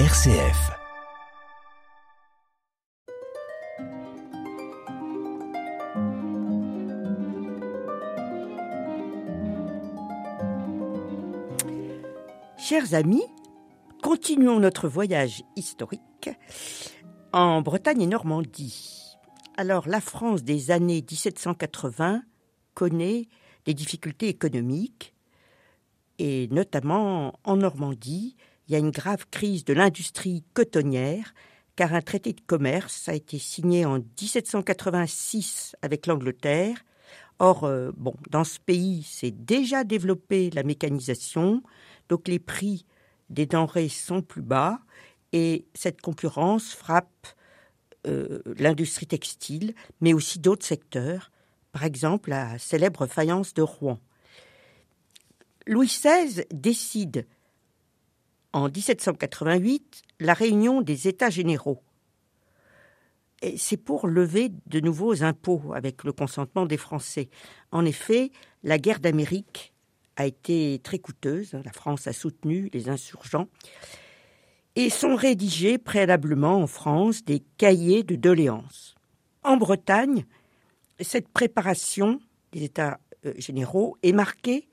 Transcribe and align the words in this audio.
RCF. 0.00 0.72
Chers 12.58 12.94
amis, 12.94 13.22
continuons 14.02 14.58
notre 14.58 14.88
voyage 14.88 15.44
historique 15.54 16.00
en 17.32 17.62
Bretagne 17.62 18.02
et 18.02 18.08
Normandie. 18.08 19.16
Alors, 19.56 19.86
la 19.86 20.00
France 20.00 20.42
des 20.42 20.72
années 20.72 21.04
1780 21.08 22.24
connaît 22.74 23.28
des 23.64 23.74
difficultés 23.74 24.26
économiques, 24.26 25.14
et 26.18 26.48
notamment 26.48 27.38
en 27.44 27.56
Normandie, 27.56 28.34
il 28.66 28.72
y 28.72 28.76
a 28.76 28.78
une 28.78 28.90
grave 28.90 29.26
crise 29.30 29.64
de 29.64 29.74
l'industrie 29.74 30.44
cotonnière, 30.54 31.34
car 31.76 31.92
un 31.92 32.00
traité 32.00 32.32
de 32.32 32.40
commerce 32.40 33.08
a 33.08 33.14
été 33.14 33.38
signé 33.38 33.84
en 33.84 33.98
1786 33.98 35.76
avec 35.82 36.06
l'Angleterre. 36.06 36.84
Or, 37.40 37.64
euh, 37.64 37.90
bon, 37.96 38.14
dans 38.30 38.44
ce 38.44 38.60
pays, 38.60 39.02
s'est 39.02 39.32
déjà 39.32 39.84
développé 39.84 40.50
la 40.50 40.62
mécanisation, 40.62 41.62
donc 42.08 42.28
les 42.28 42.38
prix 42.38 42.86
des 43.30 43.46
denrées 43.46 43.88
sont 43.88 44.22
plus 44.22 44.42
bas 44.42 44.78
et 45.32 45.66
cette 45.74 46.00
concurrence 46.00 46.72
frappe 46.72 47.26
euh, 48.06 48.40
l'industrie 48.58 49.06
textile, 49.06 49.74
mais 50.00 50.12
aussi 50.12 50.38
d'autres 50.38 50.66
secteurs, 50.66 51.32
par 51.72 51.84
exemple 51.84 52.30
la 52.30 52.58
célèbre 52.58 53.06
faïence 53.06 53.52
de 53.54 53.62
Rouen. 53.62 53.98
Louis 55.66 55.86
XVI 55.86 56.44
décide 56.52 57.26
en 58.54 58.68
1788 58.68 60.02
la 60.20 60.32
réunion 60.32 60.80
des 60.80 61.08
États 61.08 61.28
généraux. 61.28 61.82
C'est 63.56 63.76
pour 63.76 64.06
lever 64.06 64.52
de 64.66 64.80
nouveaux 64.80 65.22
impôts 65.22 65.74
avec 65.74 66.04
le 66.04 66.12
consentement 66.12 66.64
des 66.64 66.78
Français. 66.78 67.28
En 67.72 67.84
effet, 67.84 68.30
la 68.62 68.78
guerre 68.78 69.00
d'Amérique 69.00 69.74
a 70.16 70.24
été 70.24 70.80
très 70.82 70.98
coûteuse. 70.98 71.52
La 71.64 71.72
France 71.72 72.06
a 72.06 72.12
soutenu 72.12 72.70
les 72.72 72.88
insurgents. 72.88 73.48
Et 74.76 74.88
sont 74.88 75.14
rédigés 75.14 75.76
préalablement 75.78 76.62
en 76.62 76.66
France 76.66 77.24
des 77.24 77.40
cahiers 77.58 78.02
de 78.02 78.16
doléances. 78.16 78.94
En 79.42 79.56
Bretagne, 79.56 80.24
cette 81.00 81.28
préparation 81.28 82.20
des 82.52 82.64
États 82.64 82.98
euh, 83.26 83.34
généraux 83.36 83.96
est 84.02 84.12
marquée 84.12 84.68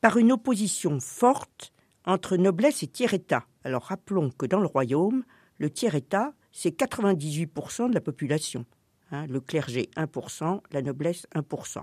par 0.00 0.16
une 0.18 0.32
opposition 0.32 1.00
forte 1.00 1.72
entre 2.04 2.36
noblesse 2.36 2.82
et 2.82 2.86
tiers-État. 2.86 3.46
Alors 3.64 3.84
rappelons 3.84 4.30
que 4.30 4.46
dans 4.46 4.60
le 4.60 4.66
royaume, 4.66 5.24
le 5.58 5.70
tiers-État, 5.70 6.34
c'est 6.52 6.76
98% 6.78 7.88
de 7.88 7.94
la 7.94 8.00
population. 8.00 8.64
Hein, 9.10 9.26
le 9.26 9.40
clergé 9.40 9.90
1%, 9.96 10.60
la 10.72 10.82
noblesse 10.82 11.26
1%. 11.34 11.80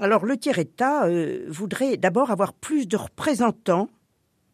Alors 0.00 0.24
le 0.24 0.36
tiers-État 0.36 1.06
euh, 1.06 1.44
voudrait 1.48 1.96
d'abord 1.96 2.30
avoir 2.30 2.52
plus 2.52 2.86
de 2.86 2.96
représentants 2.96 3.90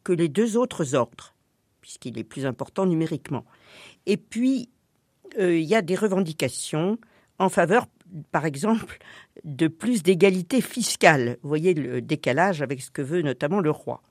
que 0.02 0.12
les 0.12 0.28
deux 0.28 0.56
autres 0.56 0.94
ordres, 0.94 1.34
puisqu'il 1.80 2.18
est 2.18 2.24
plus 2.24 2.46
important 2.46 2.86
numériquement. 2.86 3.44
Et 4.06 4.16
puis, 4.16 4.70
euh, 5.38 5.58
il 5.58 5.64
y 5.64 5.74
a 5.74 5.82
des 5.82 5.96
revendications 5.96 6.98
en 7.38 7.48
faveur, 7.48 7.86
par 8.30 8.46
exemple, 8.46 8.98
de 9.44 9.68
plus 9.68 10.02
d'égalité 10.02 10.60
fiscale. 10.60 11.38
Vous 11.42 11.48
voyez 11.48 11.74
le 11.74 12.00
décalage 12.00 12.62
avec 12.62 12.82
ce 12.82 12.90
que 12.90 13.02
veut 13.02 13.22
notamment 13.22 13.60
le 13.60 13.70
roi. 13.70 14.02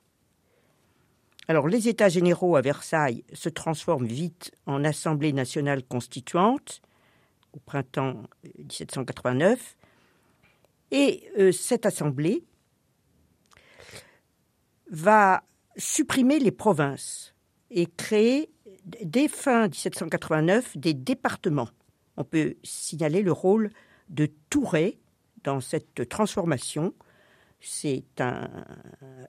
Alors 1.48 1.68
les 1.68 1.88
États 1.88 2.08
généraux 2.08 2.56
à 2.56 2.62
Versailles 2.62 3.24
se 3.32 3.48
transforment 3.48 4.06
vite 4.06 4.52
en 4.66 4.84
Assemblée 4.84 5.32
nationale 5.32 5.82
constituante 5.82 6.80
au 7.52 7.58
printemps 7.60 8.22
1789 8.58 9.76
et 10.90 11.28
euh, 11.38 11.52
cette 11.52 11.86
assemblée 11.86 12.44
va 14.90 15.44
supprimer 15.76 16.38
les 16.38 16.50
provinces 16.50 17.34
et 17.70 17.86
créer 17.86 18.50
dès 19.02 19.28
fin 19.28 19.64
1789 19.64 20.76
des 20.76 20.94
départements. 20.94 21.68
On 22.16 22.24
peut 22.24 22.54
signaler 22.62 23.22
le 23.22 23.32
rôle 23.32 23.70
de 24.08 24.26
Tourret 24.50 24.98
dans 25.42 25.60
cette 25.60 26.08
transformation. 26.08 26.94
C'est 27.60 28.04
un 28.18 28.48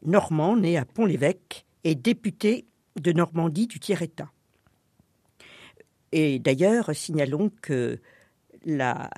Normand 0.03 0.55
né 0.57 0.77
à 0.77 0.85
Pont-l'Évêque 0.85 1.65
et 1.83 1.95
député 1.95 2.65
de 2.99 3.11
Normandie 3.11 3.67
du 3.67 3.79
tiers-État. 3.79 4.31
Et 6.11 6.39
d'ailleurs, 6.39 6.95
signalons 6.95 7.51
que 7.61 7.99
la 8.65 9.09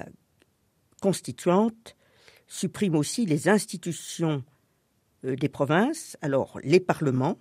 constituante 1.02 1.96
supprime 2.48 2.96
aussi 2.96 3.26
les 3.26 3.50
institutions 3.50 4.44
euh, 5.26 5.36
des 5.36 5.50
provinces, 5.50 6.18
alors 6.22 6.60
les 6.64 6.80
parlements, 6.80 7.38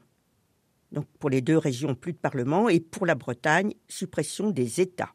donc 0.92 1.06
pour 1.18 1.30
les 1.30 1.40
deux 1.40 1.58
régions 1.58 1.94
plus 1.94 2.12
de 2.12 2.18
parlements, 2.18 2.68
et 2.68 2.80
pour 2.80 3.06
la 3.06 3.14
Bretagne, 3.14 3.74
suppression 3.88 4.50
des 4.50 4.80
États. 4.80 5.12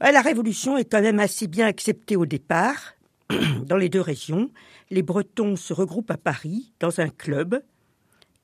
La 0.00 0.22
révolution 0.22 0.78
est 0.78 0.86
quand 0.86 1.02
même 1.02 1.20
assez 1.20 1.46
bien 1.46 1.66
acceptée 1.66 2.16
au 2.16 2.24
départ. 2.26 2.94
Dans 3.66 3.76
les 3.76 3.90
deux 3.90 4.00
régions, 4.00 4.50
les 4.90 5.02
Bretons 5.02 5.56
se 5.56 5.72
regroupent 5.72 6.10
à 6.10 6.16
Paris 6.16 6.72
dans 6.80 7.00
un 7.00 7.10
club 7.10 7.62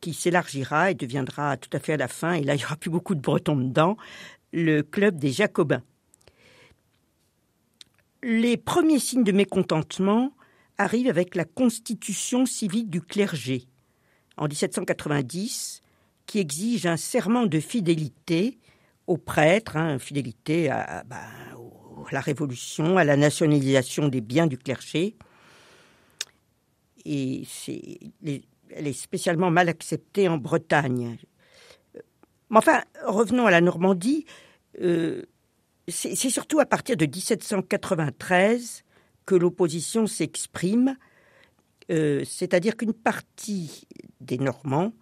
qui 0.00 0.14
s'élargira 0.14 0.90
et 0.90 0.94
deviendra 0.94 1.56
tout 1.56 1.70
à 1.72 1.80
fait 1.80 1.94
à 1.94 1.96
la 1.96 2.08
fin, 2.08 2.34
et 2.34 2.44
là 2.44 2.54
il 2.54 2.58
n'y 2.58 2.64
aura 2.64 2.76
plus 2.76 2.90
beaucoup 2.90 3.14
de 3.14 3.20
Bretons 3.20 3.56
dedans, 3.56 3.96
le 4.52 4.82
club 4.82 5.16
des 5.16 5.32
Jacobins. 5.32 5.82
Les 8.22 8.56
premiers 8.56 9.00
signes 9.00 9.24
de 9.24 9.32
mécontentement 9.32 10.32
arrivent 10.78 11.08
avec 11.08 11.34
la 11.34 11.44
constitution 11.44 12.46
civique 12.46 12.90
du 12.90 13.00
clergé 13.00 13.66
en 14.36 14.46
1790 14.46 15.80
qui 16.26 16.38
exige 16.38 16.86
un 16.86 16.96
serment 16.96 17.46
de 17.46 17.60
fidélité 17.60 18.58
aux 19.06 19.16
prêtres, 19.16 19.76
hein, 19.76 19.98
fidélité 19.98 20.70
à, 20.70 21.04
bah, 21.04 21.16
à, 21.16 22.12
la 22.12 22.20
Révolution, 22.20 22.98
à 22.98 23.04
la 23.04 23.16
nationalisation 23.16 24.08
des 24.08 24.20
biens 24.20 24.46
du 24.46 24.58
clergé. 24.58 25.16
Et 27.04 27.44
elle 28.24 28.86
est 28.86 28.92
spécialement 28.92 29.50
mal 29.50 29.68
acceptée 29.68 30.28
en 30.28 30.38
Bretagne. 30.38 31.18
Mais 32.50 32.58
enfin, 32.58 32.82
revenons 33.04 33.46
à 33.46 33.50
la 33.50 33.60
Normandie. 33.60 34.24
Euh, 34.80 35.22
c'est 35.88 36.16
surtout 36.16 36.58
à 36.58 36.66
partir 36.66 36.96
de 36.96 37.06
1793 37.06 38.82
que 39.24 39.34
l'opposition 39.34 40.06
s'exprime, 40.06 40.96
euh, 41.90 42.24
c'est-à-dire 42.24 42.76
qu'une 42.76 42.92
partie 42.92 43.86
des 44.20 44.38
Normands 44.38 44.92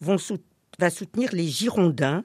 va 0.00 0.90
soutenir 0.90 1.30
les 1.32 1.48
Girondins, 1.48 2.24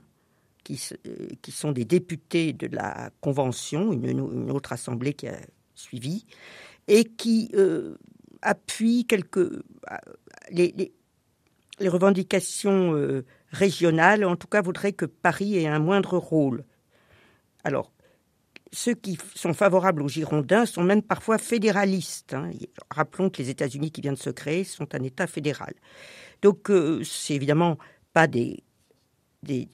qui, 0.63 0.81
euh, 1.07 1.27
qui, 1.41 1.51
sont 1.51 1.71
des 1.71 1.85
députés 1.85 2.53
de 2.53 2.67
la 2.67 3.09
Convention, 3.21 3.93
une, 3.93 4.51
autre 4.51 4.73
assemblée 4.73 5.13
qui 5.13 5.27
a 5.27 5.37
suivi, 5.75 6.25
et 6.87 7.05
qui 7.05 7.51
euh, 7.55 7.97
appuient 8.41 9.05
quelques, 9.05 9.49
les, 10.51 10.73
les, 10.77 10.93
les 11.79 11.89
revendications 11.89 13.23
régionales, 13.51 14.25
en 14.25 14.35
tout 14.35 14.47
cas 14.47 14.61
voudraient 14.61 14.93
que 14.93 15.05
Paris 15.05 15.57
ait 15.57 15.67
un 15.67 15.79
moindre 15.79 16.17
rôle. 16.17 16.63
Alors, 17.63 17.93
ceux 18.73 18.95
qui 18.95 19.17
sont 19.35 19.53
favorables 19.53 20.01
aux 20.01 20.07
Girondins 20.07 20.65
sont 20.65 20.83
même 20.83 21.03
parfois 21.03 21.37
fédéralistes. 21.37 22.33
Hein. 22.33 22.49
Rappelons 22.89 23.29
que 23.29 23.41
les 23.41 23.49
États-Unis 23.49 23.91
qui 23.91 24.01
viennent 24.01 24.15
de 24.15 24.19
se 24.19 24.31
créer 24.31 24.63
sont 24.63 24.93
un 24.95 25.03
État 25.03 25.27
fédéral. 25.27 25.73
Donc, 26.41 26.69
euh, 26.69 27.03
c'est 27.03 27.35
évidemment 27.35 27.77
pas 28.13 28.27
des, 28.27 28.63
des, 29.43 29.69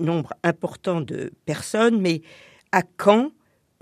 nombres 0.00 0.34
importants 0.42 1.00
de 1.00 1.32
personnes, 1.44 2.00
mais 2.00 2.22
à 2.72 2.82
Caen 3.02 3.32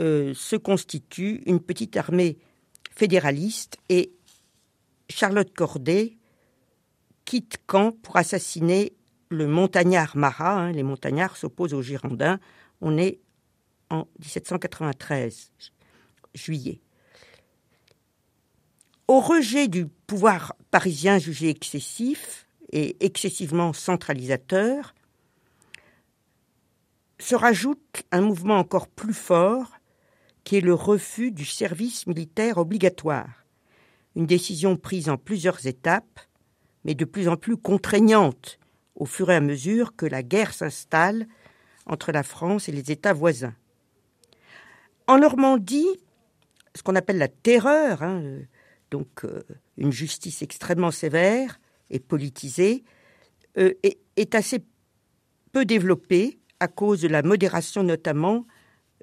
euh, 0.00 0.35
se 0.35 0.56
constitue 0.56 1.43
une 1.47 1.61
petite 1.61 1.97
armée 1.97 2.38
fédéraliste 2.91 3.79
et 3.88 4.12
Charlotte 5.09 5.53
Corday 5.55 6.17
quitte 7.25 7.59
Caen 7.70 7.93
pour 7.93 8.17
assassiner 8.17 8.93
le 9.29 9.47
montagnard 9.47 10.17
Marat. 10.17 10.61
Hein. 10.61 10.73
Les 10.73 10.82
montagnards 10.82 11.37
s'opposent 11.37 11.75
aux 11.75 11.82
Girondins. 11.82 12.41
On 12.81 12.97
est 12.97 13.20
en 13.91 14.06
1793, 14.20 15.53
juillet. 16.35 16.81
Au 19.06 19.20
rejet 19.20 19.69
du 19.69 19.87
pouvoir 19.87 20.55
parisien 20.70 21.19
jugé 21.19 21.49
excessif 21.49 22.47
et 22.73 22.97
excessivement 23.00 23.73
centralisateur, 23.73 24.94
se 27.19 27.35
rajoute 27.35 28.03
un 28.12 28.20
mouvement 28.20 28.59
encore 28.59 28.88
plus 28.88 29.15
fort 29.15 29.73
qui 30.44 30.56
est 30.56 30.62
le 30.62 30.75
refus 30.75 31.31
du 31.31 31.44
service 31.44 32.06
militaire 32.06 32.59
obligatoire, 32.59 33.44
une 34.17 34.26
décision 34.26 34.76
prise 34.76 35.09
en 35.09 35.17
plusieurs 35.17 35.67
étapes, 35.67 36.20
mais 36.85 36.94
de 36.94 37.05
plus 37.05 37.29
en 37.29 37.37
plus 37.37 37.56
contraignante 37.56 38.59
au 38.94 39.05
fur 39.05 39.31
et 39.31 39.37
à 39.37 39.41
mesure 39.41 39.94
que 39.94 40.06
la 40.06 40.23
guerre 40.23 40.55
s'installe 40.55 41.26
entre 41.87 42.12
la 42.12 42.23
France 42.23 42.69
et 42.69 42.73
les 42.73 42.91
États 42.91 43.12
voisins. 43.12 43.55
En 45.06 45.19
Normandie, 45.19 45.88
ce 46.75 46.82
qu'on 46.82 46.97
appelle 46.97 47.19
la 47.19 47.29
terreur, 47.29 48.03
hein, 48.03 48.41
donc 48.91 49.25
euh, 49.25 49.43
une 49.76 49.93
justice 49.93 50.43
extrêmement 50.43 50.91
sévère 50.91 51.61
et 51.91 51.99
politisée, 51.99 52.85
euh, 53.56 53.75
est, 53.82 54.35
assez 54.35 54.65
peu 55.53 55.65
développée 55.65 56.38
à 56.60 56.69
cause 56.69 57.00
de 57.02 57.08
la 57.08 57.22
modération 57.22 57.82
notamment 57.82 58.46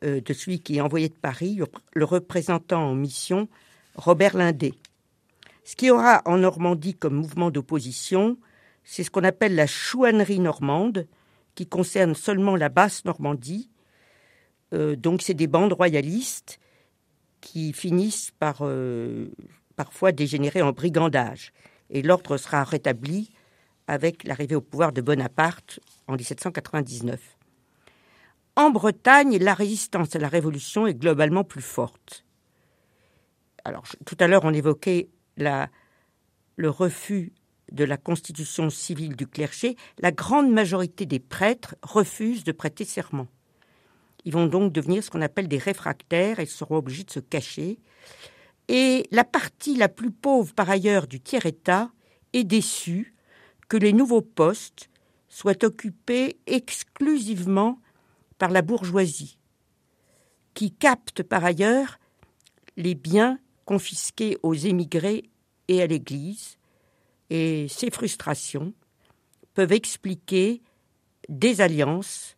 euh, 0.04 0.22
de 0.22 0.34
celui 0.34 0.60
qui 0.60 0.78
est 0.78 0.82
envoyé 0.82 1.10
de 1.10 1.14
Paris, 1.14 1.60
le 1.94 2.06
représentant 2.06 2.90
en 2.90 2.96
mission, 2.96 3.48
Robert 3.96 4.36
Lindé. 4.36 4.74
Ce 5.64 5.76
qui 5.76 5.90
aura 5.90 6.22
en 6.26 6.38
Normandie 6.38 6.94
comme 6.94 7.16
mouvement 7.16 7.50
d'opposition, 7.50 8.38
c'est 8.84 9.04
ce 9.04 9.10
qu'on 9.10 9.24
appelle 9.24 9.56
la 9.56 9.68
chouannerie 9.68 10.40
normande, 10.40 11.08
qui 11.56 11.66
concerne 11.66 12.14
seulement 12.14 12.56
la 12.56 12.70
basse 12.70 13.06
Normandie. 13.06 13.70
Euh, 14.74 14.96
donc 14.96 15.22
c'est 15.22 15.34
des 15.34 15.48
bandes 15.48 15.74
royalistes 15.74 16.60
qui 17.42 17.74
finissent 17.74 18.32
par 18.38 18.58
euh, 18.62 19.32
parfois 19.76 20.12
dégénérer 20.12 20.62
en 20.62 20.72
brigandage. 20.72 21.54
Et 21.90 22.02
l'ordre 22.02 22.38
sera 22.38 22.64
rétabli 22.64 23.30
avec 23.88 24.24
l'arrivée 24.24 24.56
au 24.56 24.62
pouvoir 24.62 24.92
de 24.92 25.02
Bonaparte 25.02 25.80
en 26.08 26.16
1799. 26.16 27.35
En 28.56 28.70
Bretagne, 28.70 29.38
la 29.38 29.54
résistance 29.54 30.16
à 30.16 30.20
la 30.20 30.30
Révolution 30.30 30.88
est 30.88 30.94
globalement 30.94 31.44
plus 31.44 31.62
forte. 31.62 32.24
Alors, 33.66 33.84
tout 34.06 34.16
à 34.20 34.28
l'heure, 34.28 34.46
on 34.46 34.54
évoquait 34.54 35.10
le 35.38 36.70
refus 36.70 37.34
de 37.72 37.84
la 37.84 37.98
constitution 37.98 38.70
civile 38.70 39.16
du 39.16 39.28
clergé. 39.28 39.76
La 40.00 40.12
grande 40.12 40.52
majorité 40.52 41.06
des 41.06 41.20
prêtres 41.20 41.76
refusent 41.82 42.44
de 42.44 42.52
prêter 42.54 42.86
serment. 42.86 43.28
Ils 44.24 44.32
vont 44.32 44.48
donc 44.48 44.72
devenir 44.72 45.04
ce 45.04 45.10
qu'on 45.10 45.22
appelle 45.22 45.48
des 45.48 45.58
réfractaires 45.58 46.40
et 46.40 46.46
seront 46.46 46.78
obligés 46.78 47.04
de 47.04 47.12
se 47.12 47.20
cacher. 47.20 47.80
Et 48.68 49.06
la 49.12 49.24
partie 49.24 49.76
la 49.76 49.90
plus 49.90 50.12
pauvre, 50.12 50.54
par 50.54 50.70
ailleurs, 50.70 51.08
du 51.08 51.20
tiers-État 51.20 51.92
est 52.34 52.44
déçue 52.44 53.16
que 53.68 53.78
les 53.78 53.94
nouveaux 53.94 54.22
postes 54.22 54.90
soient 55.28 55.66
occupés 55.66 56.38
exclusivement 56.48 57.80
par 58.38 58.52
la 58.52 58.62
bourgeoisie, 58.62 59.38
qui 60.54 60.72
capte 60.72 61.24
par 61.24 61.44
ailleurs 61.44 62.00
les 62.78 62.96
biens 62.96 63.40
confisqués 63.66 64.38
aux 64.44 64.54
émigrés 64.54 65.30
et 65.68 65.82
à 65.82 65.88
l'Église, 65.88 66.58
et 67.30 67.68
ces 67.70 67.90
frustrations 67.90 68.74
peuvent 69.54 69.72
expliquer 69.72 70.62
des 71.30 71.62
alliances 71.62 72.38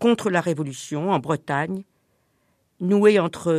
contre 0.00 0.30
la 0.30 0.40
Révolution 0.40 1.10
en 1.10 1.18
Bretagne, 1.18 1.84
nouées 2.80 3.18
entre 3.18 3.52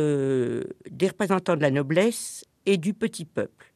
des 0.90 1.08
représentants 1.08 1.56
de 1.56 1.62
la 1.62 1.70
noblesse 1.70 2.44
et 2.66 2.76
du 2.76 2.92
petit 2.92 3.24
peuple. 3.24 3.72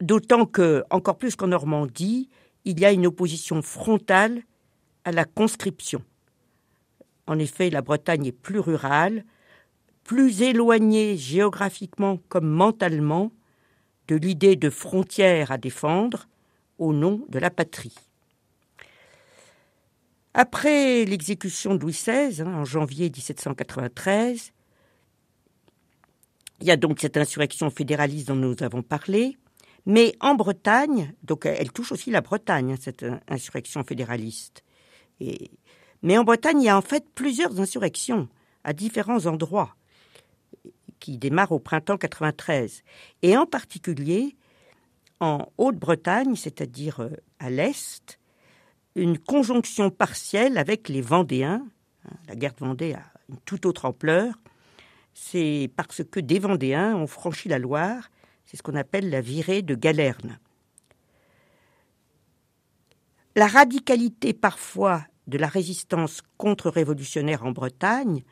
D'autant 0.00 0.46
que, 0.46 0.82
encore 0.90 1.18
plus 1.18 1.36
qu'en 1.36 1.48
Normandie, 1.48 2.28
il 2.64 2.80
y 2.80 2.84
a 2.84 2.92
une 2.92 3.06
opposition 3.06 3.62
frontale 3.62 4.42
à 5.04 5.12
la 5.12 5.24
conscription. 5.24 6.02
En 7.30 7.38
effet, 7.38 7.70
la 7.70 7.80
Bretagne 7.80 8.26
est 8.26 8.32
plus 8.32 8.58
rurale, 8.58 9.24
plus 10.02 10.42
éloignée 10.42 11.16
géographiquement 11.16 12.18
comme 12.28 12.48
mentalement 12.48 13.30
de 14.08 14.16
l'idée 14.16 14.56
de 14.56 14.68
frontière 14.68 15.52
à 15.52 15.56
défendre 15.56 16.26
au 16.78 16.92
nom 16.92 17.24
de 17.28 17.38
la 17.38 17.50
patrie. 17.50 17.94
Après 20.34 21.04
l'exécution 21.04 21.76
de 21.76 21.82
Louis 21.82 21.92
XVI, 21.92 22.42
hein, 22.42 22.52
en 22.52 22.64
janvier 22.64 23.04
1793, 23.10 24.50
il 26.62 26.66
y 26.66 26.72
a 26.72 26.76
donc 26.76 26.98
cette 26.98 27.16
insurrection 27.16 27.70
fédéraliste 27.70 28.26
dont 28.26 28.34
nous 28.34 28.56
avons 28.64 28.82
parlé, 28.82 29.36
mais 29.86 30.16
en 30.18 30.34
Bretagne, 30.34 31.14
donc 31.22 31.46
elle 31.46 31.70
touche 31.70 31.92
aussi 31.92 32.10
la 32.10 32.22
Bretagne, 32.22 32.72
hein, 32.72 32.78
cette 32.80 33.06
insurrection 33.28 33.84
fédéraliste. 33.84 34.64
Et 35.20 35.52
mais 36.02 36.16
en 36.16 36.24
Bretagne, 36.24 36.62
il 36.62 36.66
y 36.66 36.68
a 36.68 36.76
en 36.76 36.82
fait 36.82 37.04
plusieurs 37.14 37.60
insurrections 37.60 38.28
à 38.64 38.72
différents 38.72 39.26
endroits 39.26 39.76
qui 40.98 41.18
démarrent 41.18 41.52
au 41.52 41.58
printemps 41.58 41.96
93. 41.96 42.82
Et 43.22 43.36
en 43.36 43.46
particulier, 43.46 44.36
en 45.18 45.50
Haute-Bretagne, 45.58 46.36
c'est-à-dire 46.36 47.00
euh, 47.00 47.10
à 47.38 47.50
l'Est, 47.50 48.18
une 48.94 49.18
conjonction 49.18 49.90
partielle 49.90 50.58
avec 50.58 50.88
les 50.88 51.00
Vendéens. 51.00 51.66
Hein, 52.06 52.16
la 52.28 52.36
guerre 52.36 52.54
de 52.54 52.60
Vendée 52.60 52.94
a 52.94 53.04
une 53.28 53.38
toute 53.44 53.66
autre 53.66 53.84
ampleur. 53.84 54.34
C'est 55.14 55.70
parce 55.76 56.02
que 56.04 56.20
des 56.20 56.38
Vendéens 56.38 56.94
ont 56.94 57.06
franchi 57.06 57.48
la 57.48 57.58
Loire. 57.58 58.10
C'est 58.44 58.56
ce 58.56 58.62
qu'on 58.62 58.74
appelle 58.74 59.10
la 59.10 59.20
virée 59.20 59.62
de 59.62 59.74
Galerne. 59.74 60.38
La 63.36 63.46
radicalité 63.46 64.32
parfois 64.32 65.04
de 65.30 65.38
la 65.38 65.46
résistance 65.46 66.22
contre-révolutionnaire 66.36 67.46
en 67.46 67.52
Bretagne 67.52 68.22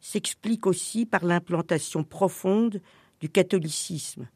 s'explique 0.00 0.66
aussi 0.66 1.06
par 1.06 1.24
l'implantation 1.24 2.04
profonde 2.04 2.82
du 3.20 3.30
catholicisme. 3.30 4.28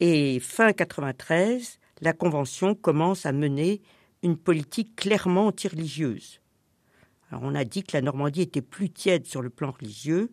Et 0.00 0.40
fin 0.40 0.72
93, 0.72 1.78
la 2.00 2.12
Convention 2.12 2.74
commence 2.74 3.26
à 3.26 3.32
mener 3.32 3.82
une 4.22 4.36
politique 4.36 4.96
clairement 4.96 5.48
anti-religieuse. 5.48 6.40
Alors 7.30 7.42
on 7.44 7.54
a 7.54 7.64
dit 7.64 7.82
que 7.82 7.96
la 7.96 8.02
Normandie 8.02 8.42
était 8.42 8.62
plus 8.62 8.90
tiède 8.90 9.26
sur 9.26 9.42
le 9.42 9.50
plan 9.50 9.72
religieux. 9.72 10.32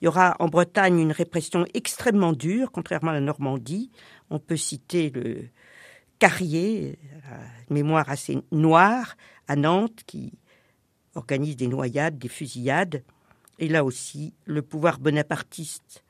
Il 0.00 0.04
y 0.04 0.08
aura 0.08 0.36
en 0.38 0.48
Bretagne 0.48 1.00
une 1.00 1.12
répression 1.12 1.66
extrêmement 1.74 2.32
dure, 2.32 2.70
contrairement 2.70 3.10
à 3.10 3.14
la 3.14 3.20
Normandie. 3.20 3.90
On 4.30 4.38
peut 4.38 4.56
citer 4.56 5.10
le, 5.10 5.48
Carrier, 6.18 6.98
mémoire 7.70 8.08
assez 8.08 8.38
noire, 8.50 9.16
à 9.46 9.56
Nantes, 9.56 10.02
qui 10.06 10.32
organise 11.14 11.56
des 11.56 11.68
noyades, 11.68 12.18
des 12.18 12.28
fusillades. 12.28 13.02
Et 13.58 13.68
là 13.68 13.84
aussi, 13.84 14.34
le 14.44 14.62
pouvoir 14.62 14.98
bonapartiste 14.98 16.04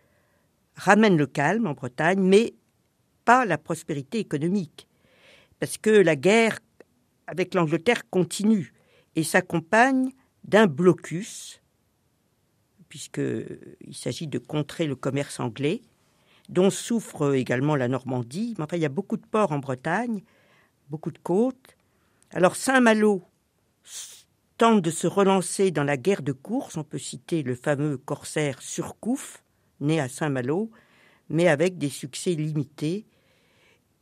ramène 0.77 1.17
le 1.17 1.27
calme 1.27 1.67
en 1.67 1.73
Bretagne, 1.73 2.21
mais 2.21 2.55
pas 3.25 3.45
la 3.45 3.59
prospérité 3.59 4.19
économique. 4.19 4.89
Parce 5.61 5.77
que 5.77 5.91
la 5.91 6.17
guerre 6.17 6.59
avec 7.27 7.55
l'Angleterre 7.55 8.09
continue 8.09 8.73
et 9.17 9.25
s'accompagne 9.25 10.13
d'un 10.45 10.67
blocus, 10.67 11.61
puisqu'il 12.89 13.95
s'agit 13.95 14.27
de 14.27 14.39
contrer 14.39 14.87
le 14.87 14.97
commerce 14.97 15.41
anglais, 15.41 15.83
dont 16.49 16.71
souffre 16.71 17.35
également 17.35 17.77
la 17.77 17.89
Normandie. 17.89 18.55
Mais 18.59 18.65
enfin, 18.65 18.77
il 18.77 18.83
y 18.83 18.87
a 18.87 18.91
beaucoup 18.91 19.17
de 19.17 19.27
ports 19.27 19.53
en 19.53 19.59
Bretagne, 19.59 20.23
beaucoup 20.91 21.11
de 21.11 21.19
côtes. 21.19 21.77
Alors 22.31 22.57
Saint-Malo 22.57 23.23
tente 24.57 24.83
de 24.83 24.91
se 24.91 25.07
relancer 25.07 25.71
dans 25.71 25.85
la 25.85 25.97
guerre 25.97 26.23
de 26.23 26.33
course. 26.33 26.77
On 26.77 26.85
peut 26.85 26.99
citer 26.99 27.43
le 27.43 27.55
fameux 27.55 27.97
corsaire 27.97 28.61
Surcouf, 28.61 29.45
né 29.81 30.01
à 30.01 30.09
Saint-Malo, 30.09 30.71
mais 31.29 31.49
avec 31.49 31.79
des 31.79 31.89
succès 31.89 32.35
limités. 32.35 33.07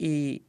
Et 0.00 0.42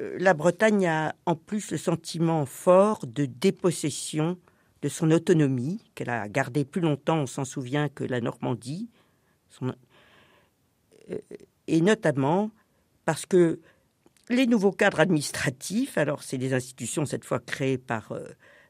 euh, 0.00 0.16
la 0.18 0.34
Bretagne 0.34 0.86
a 0.86 1.14
en 1.26 1.36
plus 1.36 1.70
le 1.70 1.76
sentiment 1.76 2.46
fort 2.46 3.06
de 3.06 3.26
dépossession 3.26 4.38
de 4.80 4.88
son 4.88 5.10
autonomie, 5.12 5.80
qu'elle 5.94 6.10
a 6.10 6.28
gardée 6.28 6.64
plus 6.64 6.80
longtemps, 6.80 7.18
on 7.18 7.26
s'en 7.26 7.44
souvient, 7.44 7.88
que 7.88 8.02
la 8.04 8.20
Normandie. 8.20 8.90
Et 11.66 11.80
notamment 11.80 12.50
parce 13.04 13.26
que 13.26 13.60
les 14.28 14.46
nouveaux 14.46 14.72
cadres 14.72 15.00
administratifs, 15.00 15.98
alors 15.98 16.22
c'est 16.22 16.38
des 16.38 16.54
institutions 16.54 17.04
cette 17.04 17.24
fois 17.24 17.40
créées 17.40 17.78
par 17.78 18.12
euh, 18.12 18.24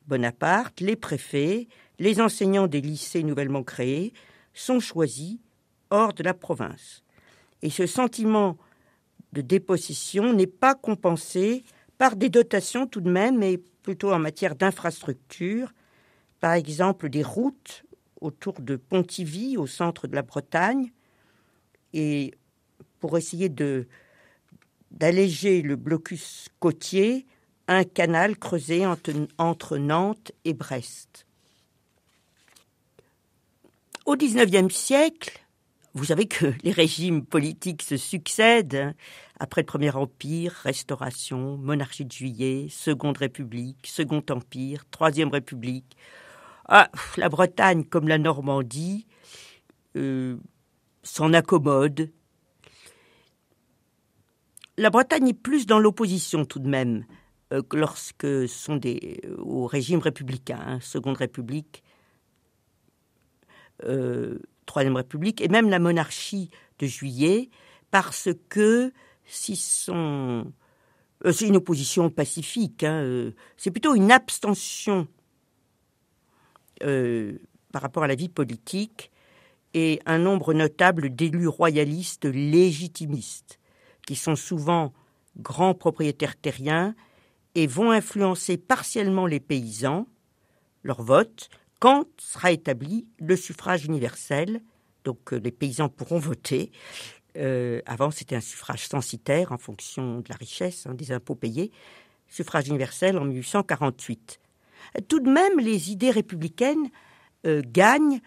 Bonaparte, 0.06 0.80
les 0.80 0.96
préfets, 0.96 1.68
les 1.98 2.20
enseignants 2.20 2.66
des 2.66 2.80
lycées 2.80 3.22
nouvellement 3.22 3.62
créés, 3.62 4.12
sont 4.54 4.80
choisis 4.80 5.38
hors 5.90 6.12
de 6.12 6.22
la 6.22 6.34
province. 6.34 7.02
Et 7.62 7.70
ce 7.70 7.86
sentiment 7.86 8.56
de 9.32 9.40
dépossession 9.40 10.32
n'est 10.32 10.46
pas 10.46 10.74
compensé 10.74 11.64
par 11.98 12.16
des 12.16 12.28
dotations 12.28 12.86
tout 12.86 13.00
de 13.00 13.10
même, 13.10 13.38
mais 13.38 13.58
plutôt 13.82 14.12
en 14.12 14.18
matière 14.18 14.56
d'infrastructures, 14.56 15.72
par 16.40 16.54
exemple 16.54 17.08
des 17.08 17.22
routes 17.22 17.84
autour 18.20 18.60
de 18.60 18.76
Pontivy, 18.76 19.56
au 19.56 19.66
centre 19.66 20.06
de 20.06 20.14
la 20.14 20.22
Bretagne, 20.22 20.90
et 21.92 22.34
pour 23.00 23.16
essayer 23.18 23.48
de 23.48 23.86
d'alléger 24.90 25.62
le 25.62 25.76
blocus 25.76 26.48
côtier, 26.60 27.26
un 27.66 27.82
canal 27.84 28.36
creusé 28.36 28.84
entre, 28.84 29.12
entre 29.38 29.78
Nantes 29.78 30.32
et 30.44 30.52
Brest. 30.52 31.26
Au 34.04 34.16
XIXe 34.16 34.74
siècle, 34.74 35.42
vous 35.94 36.06
savez 36.06 36.26
que 36.26 36.52
les 36.62 36.72
régimes 36.72 37.24
politiques 37.24 37.82
se 37.82 37.96
succèdent. 37.96 38.74
Hein. 38.74 38.94
Après 39.38 39.62
le 39.62 39.66
Premier 39.66 39.90
Empire, 39.90 40.52
Restauration, 40.62 41.56
Monarchie 41.56 42.04
de 42.04 42.12
Juillet, 42.12 42.66
Seconde 42.70 43.18
République, 43.18 43.86
Second 43.86 44.22
Empire, 44.30 44.84
Troisième 44.90 45.30
République. 45.30 45.96
Ah, 46.68 46.90
la 47.16 47.28
Bretagne, 47.28 47.84
comme 47.84 48.08
la 48.08 48.18
Normandie, 48.18 49.06
euh, 49.96 50.36
s'en 51.02 51.32
accommode. 51.32 52.10
La 54.76 54.90
Bretagne 54.90 55.28
est 55.28 55.34
plus 55.34 55.66
dans 55.66 55.78
l'opposition 55.78 56.44
tout 56.44 56.58
de 56.58 56.68
même 56.68 57.04
euh, 57.52 57.62
lorsque 57.72 58.48
sont 58.48 58.76
des 58.76 59.20
euh, 59.24 59.36
au 59.38 59.66
régime 59.66 59.98
républicain, 60.00 60.60
hein, 60.64 60.80
Seconde 60.80 61.16
République, 61.16 61.82
Troisième 64.64 64.94
République 64.94 65.40
et 65.40 65.48
même 65.48 65.68
la 65.68 65.80
monarchie 65.80 66.50
de 66.78 66.86
Juillet, 66.86 67.50
parce 67.90 68.28
que 68.48 68.92
si 69.26 69.56
c'est 69.56 69.90
une 69.92 71.56
opposition 71.56 72.08
pacifique, 72.08 72.84
hein, 72.84 73.32
c'est 73.56 73.72
plutôt 73.72 73.96
une 73.96 74.12
abstention 74.12 75.08
par 76.78 77.82
rapport 77.82 78.04
à 78.04 78.06
la 78.06 78.14
vie 78.14 78.28
politique 78.28 79.11
et 79.74 80.00
un 80.06 80.18
nombre 80.18 80.54
notable 80.54 81.14
d'élus 81.14 81.48
royalistes 81.48 82.24
légitimistes, 82.24 83.58
qui 84.06 84.16
sont 84.16 84.36
souvent 84.36 84.92
grands 85.36 85.74
propriétaires 85.74 86.36
terriens 86.36 86.94
et 87.54 87.66
vont 87.66 87.90
influencer 87.90 88.56
partiellement 88.56 89.26
les 89.26 89.40
paysans, 89.40 90.06
leur 90.82 91.02
vote, 91.02 91.48
quand 91.78 92.06
sera 92.18 92.52
établi 92.52 93.06
le 93.18 93.36
suffrage 93.36 93.84
universel. 93.84 94.62
Donc 95.04 95.32
euh, 95.32 95.36
les 95.36 95.50
paysans 95.50 95.88
pourront 95.88 96.18
voter. 96.18 96.70
Euh, 97.36 97.80
avant, 97.86 98.10
c'était 98.10 98.36
un 98.36 98.40
suffrage 98.40 98.86
censitaire 98.86 99.52
en 99.52 99.58
fonction 99.58 100.20
de 100.20 100.28
la 100.28 100.36
richesse, 100.36 100.86
hein, 100.86 100.94
des 100.94 101.12
impôts 101.12 101.34
payés. 101.34 101.70
Suffrage 102.28 102.68
universel 102.68 103.18
en 103.18 103.24
1848. 103.24 104.40
Tout 105.08 105.20
de 105.20 105.30
même, 105.30 105.58
les 105.58 105.90
idées 105.90 106.10
républicaines 106.10 106.88
euh, 107.46 107.62
gagnent 107.66 108.20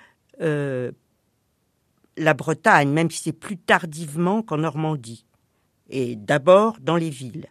la 2.18 2.34
Bretagne, 2.34 2.90
même 2.90 3.12
si 3.12 3.24
c'est 3.24 3.34
plus 3.34 3.58
tardivement 3.58 4.42
qu'en 4.42 4.58
Normandie, 4.58 5.26
et 5.90 6.16
d'abord 6.16 6.78
dans 6.80 6.96
les 6.96 7.10
villes. 7.10 7.48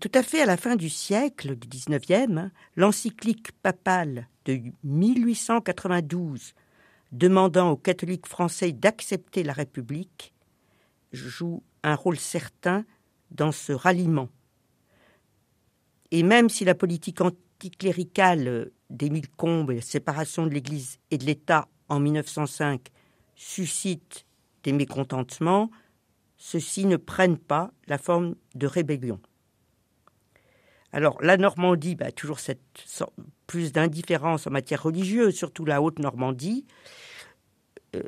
Tout 0.00 0.10
à 0.14 0.22
fait 0.22 0.40
à 0.40 0.46
la 0.46 0.56
fin 0.56 0.76
du 0.76 0.88
siècle, 0.88 1.56
du 1.56 1.68
XIXe, 1.68 2.50
l'encyclique 2.76 3.52
papale 3.62 4.28
de 4.46 4.60
1892 4.84 6.54
demandant 7.12 7.70
aux 7.70 7.76
catholiques 7.76 8.26
français 8.26 8.72
d'accepter 8.72 9.42
la 9.42 9.52
République 9.52 10.32
joue 11.12 11.62
un 11.82 11.94
rôle 11.94 12.16
certain 12.16 12.84
dans 13.30 13.52
ce 13.52 13.72
ralliement. 13.72 14.30
Et 16.10 16.22
même 16.22 16.48
si 16.48 16.64
la 16.64 16.74
politique 16.74 17.20
anticléricale 17.20 18.70
d'Émile 18.88 19.28
Combes 19.30 19.70
et 19.70 19.76
la 19.76 19.82
séparation 19.82 20.46
de 20.46 20.50
l'Église 20.50 20.98
et 21.10 21.18
de 21.18 21.24
l'État 21.24 21.68
en 21.92 22.00
1905 22.00 22.88
suscite 23.36 24.24
des 24.62 24.72
mécontentements, 24.72 25.70
ceux-ci 26.38 26.86
ne 26.86 26.96
prennent 26.96 27.38
pas 27.38 27.70
la 27.86 27.98
forme 27.98 28.34
de 28.54 28.66
rébellion. 28.66 29.20
Alors 30.92 31.22
la 31.22 31.36
Normandie, 31.36 31.94
bah, 31.94 32.10
toujours 32.10 32.40
cette 32.40 32.60
plus 33.46 33.72
d'indifférence 33.72 34.46
en 34.46 34.50
matière 34.50 34.82
religieuse, 34.82 35.34
surtout 35.34 35.66
la 35.66 35.82
Haute-Normandie, 35.82 36.64
euh, 37.94 38.02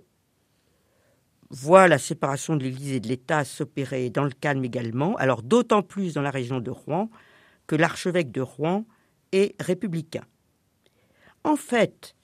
voit 1.51 1.87
la 1.87 1.99
séparation 1.99 2.57
de 2.57 2.65
l'Église 2.65 2.93
et 2.93 3.01
de 3.01 3.09
l'État 3.09 3.45
s'opérer 3.45 4.09
dans 4.09 4.25
le 4.25 4.31
calme 4.31 4.65
également, 4.65 5.15
alors 5.17 5.43
d'autant 5.43 5.83
plus 5.83 6.15
dans 6.15 6.23
la 6.23 6.31
région 6.31 6.61
de 6.61 6.71
Rouen 6.71 7.11
que 7.67 7.77
l'archevêque 7.77 8.31
de 8.31 8.41
Rouen 8.41 8.87
est 9.33 9.61
républicain. 9.61 10.25
En 11.43 11.57
fait, 11.57 12.15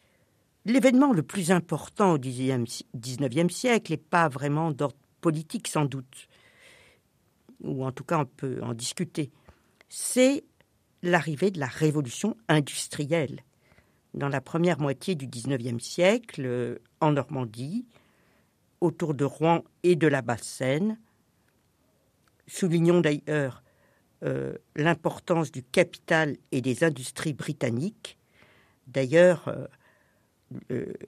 L'événement 0.66 1.12
le 1.12 1.22
plus 1.22 1.50
important 1.50 2.12
au 2.12 2.18
XIXe 2.18 3.54
siècle 3.54 3.92
n'est 3.92 3.96
pas 3.96 4.28
vraiment 4.28 4.70
d'ordre 4.70 4.96
politique 5.20 5.68
sans 5.68 5.84
doute, 5.84 6.28
ou 7.62 7.84
en 7.84 7.92
tout 7.92 8.04
cas 8.04 8.18
on 8.20 8.26
peut 8.26 8.60
en 8.62 8.74
discuter, 8.74 9.30
c'est 9.88 10.44
l'arrivée 11.02 11.50
de 11.50 11.60
la 11.60 11.66
révolution 11.66 12.36
industrielle 12.48 13.42
dans 14.14 14.28
la 14.28 14.40
première 14.40 14.80
moitié 14.80 15.14
du 15.14 15.26
XIXe 15.26 15.82
siècle 15.82 16.42
euh, 16.44 16.78
en 17.00 17.12
Normandie, 17.12 17.86
autour 18.80 19.14
de 19.14 19.24
Rouen 19.24 19.62
et 19.82 19.94
de 19.94 20.06
la 20.06 20.22
Basse-Seine. 20.22 20.98
Soulignons 22.46 23.00
d'ailleurs 23.00 23.62
euh, 24.24 24.54
l'importance 24.74 25.52
du 25.52 25.62
capital 25.62 26.36
et 26.50 26.60
des 26.60 26.82
industries 26.82 27.34
britanniques. 27.34 28.18
D'ailleurs, 28.86 29.48
euh, 29.48 29.66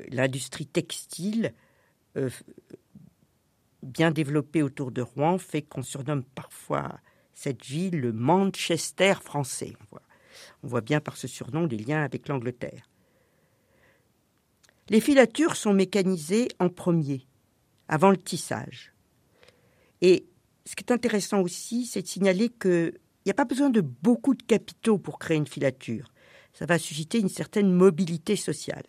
l'industrie 0.08 0.66
textile 0.66 1.52
euh, 2.16 2.30
bien 3.82 4.10
développée 4.10 4.62
autour 4.62 4.92
de 4.92 5.02
Rouen 5.02 5.38
fait 5.38 5.62
qu'on 5.62 5.82
surnomme 5.82 6.22
parfois 6.22 7.00
cette 7.34 7.64
ville 7.64 7.98
le 7.98 8.12
Manchester 8.12 9.14
français. 9.20 9.72
On 10.62 10.68
voit, 10.68 10.80
bien 10.80 11.00
par 11.00 11.16
ce 11.16 11.26
surnom 11.26 11.66
des 11.66 11.78
liens 11.78 12.02
avec 12.02 12.28
l'Angleterre. 12.28 12.88
Les 14.88 15.00
filatures 15.00 15.56
sont 15.56 15.72
mécanisées 15.72 16.48
en 16.58 16.68
premier, 16.68 17.26
avant 17.88 18.10
le 18.10 18.16
tissage. 18.16 18.92
Et 20.00 20.26
ce 20.64 20.76
qui 20.76 20.84
est 20.84 20.92
intéressant 20.92 21.40
aussi, 21.40 21.86
c'est 21.86 22.02
de 22.02 22.06
signaler 22.06 22.48
qu'il 22.50 22.92
n'y 23.26 23.32
a 23.32 23.34
pas 23.34 23.44
besoin 23.44 23.70
de 23.70 23.80
beaucoup 23.80 24.34
de 24.34 24.42
capitaux 24.42 24.98
pour 24.98 25.18
créer 25.18 25.36
une 25.36 25.46
filature. 25.46 26.12
Ça 26.52 26.66
va 26.66 26.78
susciter 26.78 27.18
une 27.18 27.28
certaine 27.28 27.72
mobilité 27.72 28.36
sociale. 28.36 28.84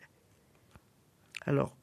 Alors, 1.45 1.75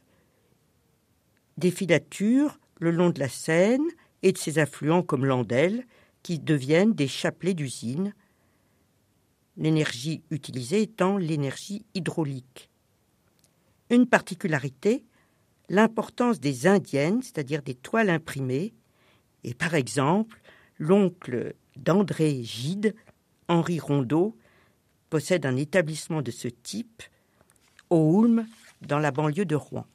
des 1.57 1.71
filatures 1.71 2.59
le 2.79 2.91
long 2.91 3.11
de 3.11 3.21
la 3.21 3.29
Seine 3.29 3.87
et 4.23 4.33
de 4.33 4.39
ses 4.39 4.59
affluents 4.59 5.03
comme 5.03 5.25
l'Andelle, 5.25 5.87
qui 6.23 6.39
deviennent 6.39 6.95
des 6.95 7.09
chapelets 7.09 7.55
d'usine, 7.55 8.15
l'énergie 9.57 10.23
utilisée 10.31 10.83
étant 10.83 11.17
l'énergie 11.17 11.85
hydraulique. 11.95 12.71
Une 13.91 14.07
particularité, 14.07 15.05
l'importance 15.69 16.41
des 16.41 16.67
indiennes, 16.67 17.23
c'est-à-dire 17.23 17.63
des 17.63 17.75
toiles 17.75 18.11
imprimées, 18.11 18.73
et 19.45 19.55
par 19.55 19.75
exemple, 19.75 20.41
l'oncle 20.79 21.55
d'André 21.77 22.43
Gide, 22.43 22.95
Henri 23.49 23.81
Rondeau, 23.81 24.37
possède 25.09 25.45
un 25.47 25.57
établissement 25.57 26.23
de 26.23 26.31
ce 26.31 26.49
type 26.49 27.03
au 27.89 28.25
Hulme 28.25 28.47
dans 28.83 28.99
la 28.99 29.11
banlieue 29.11 29.45
de 29.45 29.57
Rouen. 29.57 29.87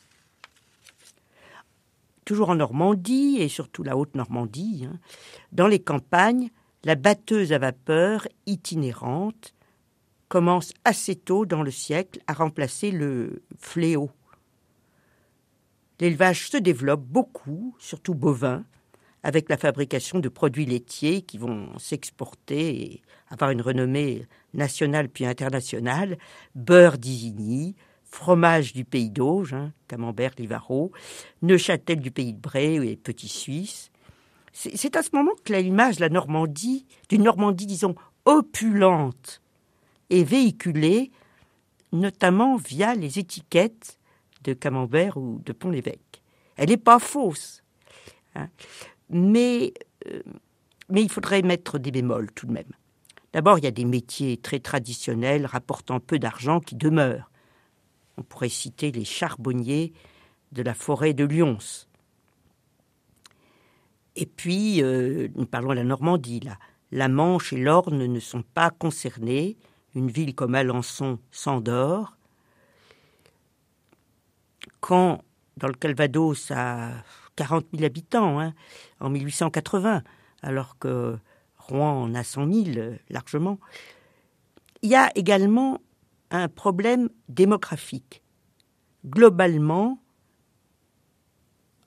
Toujours 2.25 2.49
en 2.49 2.55
Normandie, 2.55 3.37
et 3.39 3.49
surtout 3.49 3.83
la 3.83 3.95
Haute-Normandie, 3.95 4.87
hein, 4.89 4.99
dans 5.51 5.67
les 5.67 5.79
campagnes, 5.79 6.49
la 6.83 6.95
batteuse 6.95 7.53
à 7.53 7.59
vapeur 7.59 8.27
itinérante 8.45 9.53
commence 10.27 10.73
assez 10.85 11.15
tôt 11.15 11.45
dans 11.45 11.61
le 11.61 11.71
siècle 11.71 12.19
à 12.27 12.33
remplacer 12.33 12.91
le 12.91 13.43
fléau. 13.59 14.09
L'élevage 15.99 16.49
se 16.49 16.57
développe 16.57 17.03
beaucoup, 17.03 17.75
surtout 17.79 18.15
bovin, 18.15 18.65
avec 19.23 19.49
la 19.49 19.57
fabrication 19.57 20.19
de 20.19 20.29
produits 20.29 20.65
laitiers 20.65 21.21
qui 21.23 21.37
vont 21.37 21.77
s'exporter 21.79 22.81
et 22.81 23.01
avoir 23.29 23.49
une 23.49 23.61
renommée 23.61 24.27
nationale 24.53 25.09
puis 25.09 25.25
internationale, 25.25 26.17
beurre 26.53 26.99
d'Isigny, 26.99 27.75
fromage 28.15 28.73
du 28.73 28.85
pays 28.85 29.09
d'Auge, 29.09 29.53
hein, 29.53 29.71
Camembert, 29.87 30.31
Livaro, 30.39 30.91
Neuchâtel 31.41 31.99
du 31.99 32.11
pays 32.11 32.33
de 32.33 32.39
Bray 32.39 32.89
et 32.89 32.95
Petit 32.95 33.27
Suisse. 33.27 33.91
C'est 34.53 34.95
à 34.95 35.03
ce 35.03 35.09
moment 35.13 35.33
que 35.43 35.53
l'image 35.53 35.97
de 35.97 36.01
la 36.01 36.09
Normandie, 36.09 36.85
d'une 37.09 37.23
Normandie, 37.23 37.65
disons, 37.65 37.93
opulente, 38.23 39.41
est 40.09 40.23
véhiculée, 40.23 41.11
notamment 41.91 42.55
via 42.55 42.95
les 42.95 43.19
étiquettes 43.19 43.99
de 44.43 44.53
Camembert 44.53 45.17
ou 45.17 45.41
de 45.45 45.51
Pont-l'Évêque. 45.51 46.23
Elle 46.55 46.69
n'est 46.69 46.77
pas 46.77 46.99
fausse, 46.99 47.63
hein. 48.35 48.47
euh, 49.13 50.21
mais 50.89 51.01
il 51.01 51.11
faudrait 51.11 51.41
mettre 51.41 51.79
des 51.79 51.91
bémols 51.91 52.31
tout 52.31 52.45
de 52.45 52.53
même. 52.53 52.71
D'abord, 53.33 53.57
il 53.57 53.65
y 53.65 53.67
a 53.67 53.71
des 53.71 53.83
métiers 53.83 54.37
très 54.37 54.59
traditionnels 54.59 55.45
rapportant 55.45 55.99
peu 55.99 56.17
d'argent 56.17 56.61
qui 56.61 56.75
demeurent. 56.75 57.29
On 58.17 58.23
pourrait 58.23 58.49
citer 58.49 58.91
les 58.91 59.05
charbonniers 59.05 59.93
de 60.51 60.61
la 60.61 60.73
forêt 60.73 61.13
de 61.13 61.25
Lyons. 61.25 61.57
Et 64.15 64.25
puis, 64.25 64.81
euh, 64.81 65.27
nous 65.35 65.45
parlons 65.45 65.69
de 65.69 65.75
la 65.75 65.83
Normandie. 65.83 66.41
La 66.91 67.07
Manche 67.09 67.51
et 67.51 67.57
l'Orne 67.57 68.05
ne 68.05 68.19
sont 68.19 68.43
pas 68.43 68.69
concernés. 68.69 69.57
Une 69.93 70.09
ville 70.09 70.35
comme 70.35 70.55
Alençon 70.55 71.19
s'endort. 71.31 72.15
Quand 74.79 75.23
dans 75.57 75.67
le 75.67 75.73
Calvados 75.73 76.51
à 76.51 76.91
40 77.35 77.65
000 77.73 77.85
habitants 77.85 78.39
hein, 78.39 78.53
en 78.99 79.09
1880, 79.09 80.03
alors 80.41 80.77
que 80.77 81.17
Rouen 81.57 82.03
en 82.03 82.15
a 82.15 82.23
100 82.23 82.51
000 82.73 82.95
largement. 83.09 83.59
Il 84.81 84.89
y 84.89 84.95
a 84.95 85.11
également 85.15 85.81
un 86.37 86.47
problème 86.47 87.09
démographique. 87.29 88.21
Globalement, 89.05 90.01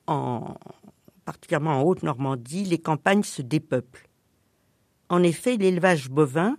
en, 0.06 0.54
particulièrement 1.24 1.80
en 1.80 1.82
Haute-Normandie, 1.82 2.64
les 2.64 2.78
campagnes 2.78 3.22
se 3.22 3.42
dépeuplent. 3.42 4.08
En 5.08 5.22
effet, 5.22 5.56
l'élevage 5.56 6.08
bovin, 6.08 6.56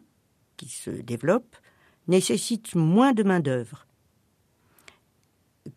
qui 0.57 0.69
se 0.69 0.89
développe, 0.89 1.55
nécessite 2.07 2.75
moins 2.75 3.13
de 3.13 3.23
main-d'œuvre 3.23 3.87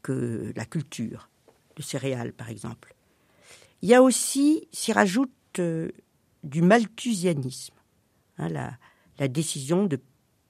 que 0.03 0.53
la 0.57 0.65
culture 0.65 1.29
de 1.77 1.83
céréales, 1.83 2.33
par 2.33 2.49
exemple. 2.49 2.95
Il 3.83 3.89
y 3.89 3.95
a 3.95 4.03
aussi, 4.03 4.69
s'y 4.73 4.93
rajoute 4.93 5.31
euh, 5.59 5.91
du 6.45 6.63
malthusianisme, 6.63 7.75
hein, 8.39 8.49
la, 8.49 8.79
la 9.19 9.29
décision 9.29 9.87
de 9.87 10.01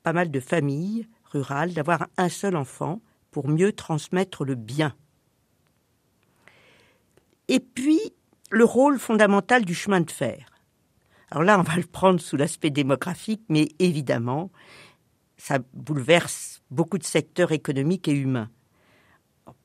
pas 0.03 0.13
mal 0.13 0.31
de 0.31 0.41
familles 0.41 1.07
rurales 1.33 1.73
d'avoir 1.73 2.07
un 2.17 2.29
seul 2.29 2.57
enfant 2.57 3.01
pour 3.31 3.49
mieux 3.49 3.73
transmettre 3.73 4.45
le 4.45 4.55
bien. 4.55 4.95
Et 7.49 7.61
puis, 7.61 8.01
le 8.51 8.65
rôle 8.65 8.99
fondamental 8.99 9.65
du 9.65 9.75
chemin 9.75 10.01
de 10.01 10.11
fer. 10.11 10.47
Alors 11.31 11.45
là, 11.45 11.59
on 11.59 11.63
va 11.63 11.77
le 11.77 11.85
prendre 11.85 12.21
sous 12.21 12.37
l'aspect 12.37 12.71
démographique, 12.71 13.43
mais 13.49 13.69
évidemment, 13.79 14.51
ça 15.39 15.59
bouleverse 15.73 16.63
beaucoup 16.71 16.99
de 16.99 17.05
secteurs 17.05 17.53
économiques 17.53 18.07
et 18.07 18.13
humains. 18.13 18.51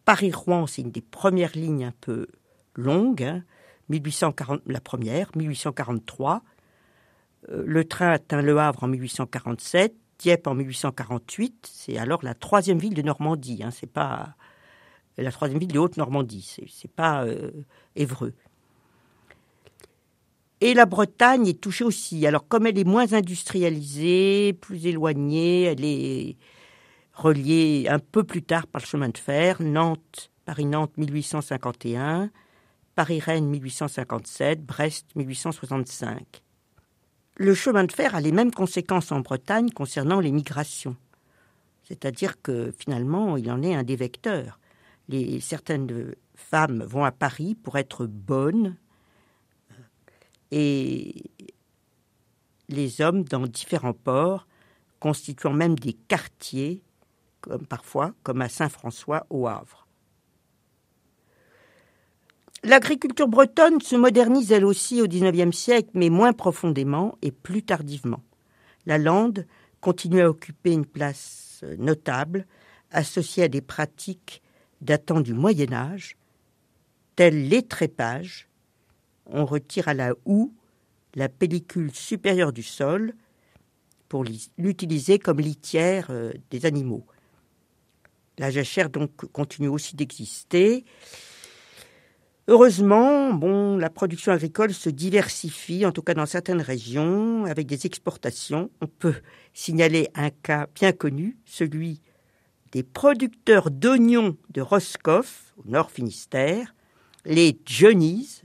Paris-Rouen, 0.06 0.68
c'est 0.68 0.82
une 0.82 0.92
des 0.92 1.02
premières 1.02 1.52
lignes 1.56 1.86
un 1.86 1.94
peu 2.00 2.28
longues, 2.76 3.42
1840, 3.90 4.60
hein. 4.60 4.62
la 4.66 4.80
première, 4.80 5.30
1843. 5.36 6.42
Euh, 7.50 7.64
le 7.66 7.84
train 7.84 8.12
atteint 8.12 8.42
Le 8.42 8.58
Havre 8.58 8.84
en 8.84 8.88
1847, 8.88 9.94
Dieppe 10.20 10.48
en 10.48 10.56
1848. 10.56 11.70
C'est 11.72 11.98
alors 11.98 12.24
la 12.24 12.34
troisième 12.34 12.80
ville 12.80 12.94
de 12.94 13.02
Normandie. 13.02 13.62
Hein, 13.64 13.72
c'est 13.72 13.92
pas 13.92 14.36
la 15.18 15.32
troisième 15.32 15.60
ville 15.60 15.72
de 15.72 15.80
Haute-Normandie. 15.80 16.48
C'est, 16.48 16.68
c'est 16.70 16.92
pas 16.92 17.26
euh, 17.26 17.52
Évreux. 17.96 18.34
Et 20.60 20.74
la 20.74 20.86
Bretagne 20.86 21.48
est 21.48 21.62
touchée 21.62 21.84
aussi. 21.84 22.26
Alors 22.26 22.48
comme 22.48 22.66
elle 22.66 22.80
est 22.80 22.84
moins 22.84 23.14
industrialisée, 23.14 24.54
plus 24.54 24.88
éloignée, 24.88 25.64
elle 25.64 25.86
est 25.86 26.36
reliée 27.14 27.88
un 27.90 28.00
peu 28.00 28.24
plus 28.24 28.42
tard 28.42 28.66
par 28.68 28.82
le 28.82 28.88
chemin 28.88 29.10
de 29.10 29.18
fer. 29.18 29.62
Nantes, 29.62 30.32
Paris-Nantes 30.46 30.98
1851, 30.98 32.32
Paris-Rennes 32.96 33.48
1857, 33.48 34.66
Brest 34.66 35.08
1865 35.16 36.42
le 37.38 37.54
chemin 37.54 37.84
de 37.84 37.92
fer 37.92 38.16
a 38.16 38.22
les 38.22 38.32
mêmes 38.32 38.52
conséquences 38.52 39.12
en 39.12 39.20
Bretagne 39.22 39.70
concernant 39.70 40.20
les 40.20 40.32
migrations. 40.32 40.96
C'est-à-dire 41.84 42.42
que 42.42 42.74
finalement, 42.78 43.38
il 43.38 43.50
en 43.52 43.62
est 43.62 43.76
un 43.76 43.84
des 43.84 43.96
vecteurs. 43.96 44.60
Certaines 45.40 46.16
femmes 46.36 46.84
vont 46.84 47.06
à 47.06 47.12
Paris 47.12 47.56
pour 47.56 47.78
être 47.78 48.06
bonnes 48.06 48.76
et 50.52 51.24
les 52.70 53.02
hommes 53.02 53.24
dans 53.24 53.48
différents 53.48 53.94
ports, 53.94 54.48
constituant 55.00 55.54
même 55.54 55.80
des 55.80 55.94
quartiers, 55.94 56.84
comme 57.40 57.66
parfois, 57.66 58.14
comme 58.24 58.42
à 58.42 58.50
Saint-François 58.50 59.26
au 59.30 59.48
Havre. 59.48 59.87
L'agriculture 62.64 63.28
bretonne 63.28 63.82
se 63.82 63.96
modernise 63.96 64.52
elle 64.52 64.66
aussi 64.66 65.02
au 65.02 65.08
XIXe 65.08 65.56
siècle, 65.56 65.90
mais 65.94 66.10
moins 66.10 66.34
profondément 66.34 67.18
et 67.22 67.32
plus 67.32 67.64
tardivement. 67.64 68.24
La 68.86 68.98
lande 68.98 69.46
continue 69.80 70.22
à 70.22 70.30
occuper 70.30 70.74
une 70.74 70.86
place 70.86 71.64
notable, 71.78 72.46
associée 72.92 73.44
à 73.44 73.48
des 73.48 73.62
pratiques 73.62 74.42
datant 74.82 75.22
du 75.22 75.34
Moyen 75.34 75.72
Âge, 75.74 76.18
telles 77.16 77.48
l'étrépage. 77.48 78.48
On 79.26 79.46
retire 79.46 79.88
à 79.88 79.94
la 79.94 80.14
houe 80.26 80.54
la 81.16 81.30
pellicule 81.30 81.92
supérieure 81.94 82.54
du 82.54 82.64
sol 82.64 83.14
pour 84.08 84.24
l'utiliser 84.58 85.20
comme 85.20 85.40
litière 85.40 86.08
euh, 86.10 86.32
des 86.50 86.66
animaux. 86.66 87.06
La 88.38 88.52
jachère 88.52 88.90
donc 88.90 89.12
continue 89.32 89.68
aussi 89.68 89.96
d'exister 89.96 90.86
Heureusement, 92.50 93.76
la 93.76 93.90
production 93.90 94.32
agricole 94.32 94.74
se 94.74 94.90
diversifie, 94.90 95.86
en 95.86 95.92
tout 95.92 96.02
cas 96.02 96.14
dans 96.14 96.26
certaines 96.26 96.62
régions, 96.62 97.44
avec 97.44 97.68
des 97.68 97.86
exportations. 97.86 98.72
On 98.80 98.88
peut 98.88 99.16
signaler 99.54 100.08
un 100.16 100.30
cas 100.30 100.68
bien 100.74 100.94
connu, 100.94 101.38
celui 101.44 102.02
des 102.72 102.84
producteurs 102.84 103.70
d'oignons 103.70 104.38
de 104.50 104.62
Roscoff, 104.62 105.54
au 105.58 105.70
nord 105.70 105.92
Finistère, 105.92 106.74
les 107.26 107.60
Johnnies, 107.66 108.44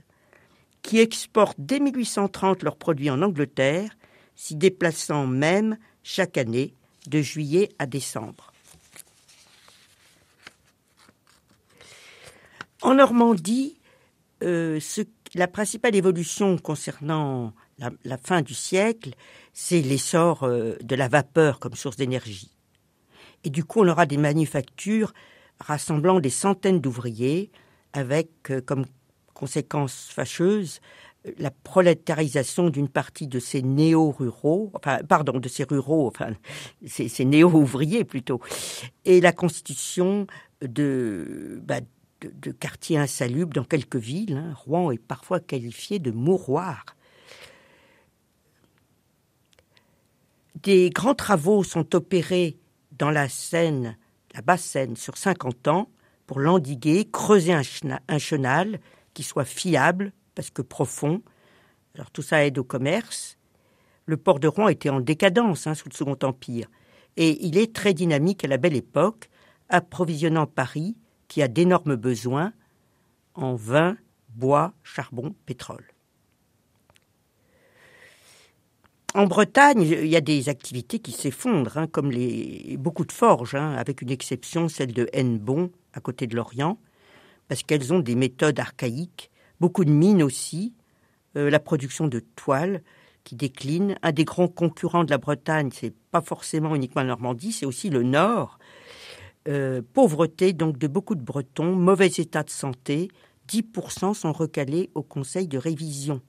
qui 0.81 0.99
exportent 0.99 1.59
dès 1.59 1.79
1830 1.79 2.61
leurs 2.63 2.75
produits 2.75 3.09
en 3.09 3.21
Angleterre, 3.21 3.95
s'y 4.35 4.55
déplaçant 4.55 5.27
même 5.27 5.77
chaque 6.03 6.37
année 6.37 6.73
de 7.07 7.21
juillet 7.21 7.69
à 7.79 7.85
décembre. 7.85 8.51
En 12.81 12.95
Normandie, 12.95 13.77
euh, 14.43 14.79
la 15.35 15.47
principale 15.47 15.95
évolution 15.95 16.57
concernant 16.57 17.53
la, 17.79 18.17
fin 18.17 18.41
du 18.41 18.53
siècle, 18.53 19.11
c'est 19.53 19.81
l'essor 19.81 20.43
euh, 20.43 20.75
de 20.81 20.95
la 20.95 21.07
vapeur 21.07 21.59
comme 21.59 21.75
source 21.75 21.97
d'énergie. 21.97 22.51
Et 23.43 23.49
du 23.49 23.63
coup, 23.63 23.81
on 23.81 23.87
aura 23.87 24.05
des 24.05 24.17
manufactures 24.17 25.13
rassemblant 25.59 26.19
des 26.19 26.29
centaines 26.29 26.79
d'ouvriers, 26.79 27.51
avec 27.93 28.29
euh, 28.49 28.61
comme 28.61 28.85
conséquence 29.33 30.09
fâcheuse 30.11 30.79
la 31.37 31.51
prolétarisation 31.51 32.69
d'une 32.69 32.89
partie 32.89 33.27
de 33.27 33.39
ces 33.39 33.61
néo-ruraux, 33.61 34.71
pardon, 35.07 35.39
de 35.39 35.47
ces 35.47 35.63
ruraux, 35.63 36.07
enfin, 36.07 36.33
ces, 36.85 37.25
néo-ouvriers 37.25 38.03
plutôt, 38.03 38.41
et 39.05 39.21
la 39.21 39.31
constitution 39.31 40.27
de, 40.61 41.61
bah, 41.63 41.79
de, 42.27 42.51
quartiers 42.51 42.97
insalubres 42.97 43.53
dans 43.53 43.63
quelques 43.63 43.95
villes. 43.97 44.37
Hein. 44.37 44.53
Rouen 44.55 44.91
est 44.91 44.97
parfois 44.97 45.39
qualifié 45.39 45.99
de 45.99 46.11
mouroir. 46.11 46.85
Des 50.61 50.89
grands 50.89 51.15
travaux 51.15 51.63
sont 51.63 51.95
opérés 51.95 52.57
dans 52.91 53.09
la 53.09 53.27
Seine, 53.27 53.97
la 54.33 54.41
basse 54.41 54.63
Seine, 54.63 54.95
sur 54.95 55.17
50 55.17 55.67
ans, 55.67 55.89
pour 56.25 56.39
l'endiguer, 56.39 57.09
creuser 57.11 57.53
un, 57.53 58.17
chenal 58.17 58.79
qui 59.13 59.23
soit 59.23 59.45
fiable, 59.45 60.13
parce 60.35 60.49
que 60.49 60.61
profond. 60.61 61.21
Alors 61.95 62.11
tout 62.11 62.21
ça 62.21 62.45
aide 62.45 62.57
au 62.57 62.63
commerce. 62.63 63.37
Le 64.05 64.17
port 64.17 64.39
de 64.39 64.47
Rouen 64.47 64.69
était 64.69 64.89
en 64.89 65.01
décadence 65.01 65.67
hein, 65.67 65.75
sous 65.75 65.89
le 65.89 65.93
Second 65.93 66.17
Empire, 66.23 66.67
et 67.17 67.45
il 67.45 67.57
est 67.57 67.73
très 67.75 67.93
dynamique 67.93 68.43
à 68.43 68.47
la 68.47 68.57
belle 68.57 68.75
époque, 68.75 69.29
approvisionnant 69.69 70.47
Paris 70.47 70.95
qui 71.33 71.41
a 71.41 71.47
d'énormes 71.47 71.95
besoins 71.95 72.53
en 73.33 73.55
vin, 73.55 73.97
bois, 74.35 74.71
charbon, 74.83 75.33
pétrole. 75.47 75.83
En 79.15 79.25
Bretagne, 79.25 79.81
il 79.81 80.05
y 80.05 80.15
a 80.15 80.21
des 80.21 80.47
activités 80.47 80.99
qui 80.99 81.11
s'effondrent, 81.11 81.79
hein, 81.79 81.87
comme 81.87 82.11
beaucoup 82.77 83.03
de 83.03 83.11
forges, 83.11 83.55
hein, 83.55 83.73
avec 83.73 84.03
une 84.03 84.11
exception, 84.11 84.69
celle 84.69 84.93
de 84.93 85.09
Hennebon, 85.11 85.71
à 85.93 86.01
côté 86.01 86.27
de 86.27 86.35
l'Orient, 86.35 86.77
parce 87.47 87.63
qu'elles 87.63 87.91
ont 87.91 87.99
des 87.99 88.13
méthodes 88.13 88.59
archaïques, 88.59 89.31
beaucoup 89.59 89.85
de 89.85 89.91
mines 89.91 90.21
aussi, 90.21 90.75
euh, 91.35 91.49
la 91.49 91.59
production 91.59 92.05
de 92.07 92.19
toiles 92.35 92.83
qui 93.23 93.35
décline. 93.35 93.95
Un 94.03 94.11
des 94.11 94.23
grands 94.23 94.47
concurrents 94.47 95.03
de 95.03 95.09
la 95.09 95.17
Bretagne, 95.17 95.71
c'est 95.73 95.95
pas 96.11 96.21
forcément 96.21 96.75
uniquement 96.75 97.01
la 97.01 97.07
Normandie, 97.07 97.53
c'est 97.53 97.65
aussi 97.65 97.89
le 97.89 98.03
Nord, 98.03 98.59
euh, 99.47 99.81
pauvreté 99.93 100.53
donc 100.53 100.77
de 100.77 100.87
beaucoup 100.87 101.15
de 101.15 101.21
Bretons, 101.21 101.75
mauvais 101.75 102.07
état 102.07 102.43
de 102.43 102.49
santé, 102.49 103.09
10% 103.49 104.13
sont 104.13 104.31
recalés 104.31 104.89
au 104.95 105.03
conseil 105.03 105.47
de 105.47 105.57
révision. 105.57 106.21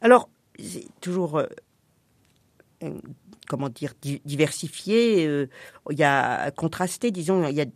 Alors, 0.00 0.30
c'est 0.58 0.86
toujours, 1.00 1.36
euh, 1.38 1.46
euh, 2.84 2.98
comment 3.48 3.68
dire, 3.68 3.92
diversifié, 4.24 5.24
il 5.90 5.98
y 5.98 6.04
a 6.04 6.50
contrasté, 6.52 7.10
disons, 7.10 7.46
il 7.48 7.54
y 7.54 7.60
a 7.60 7.66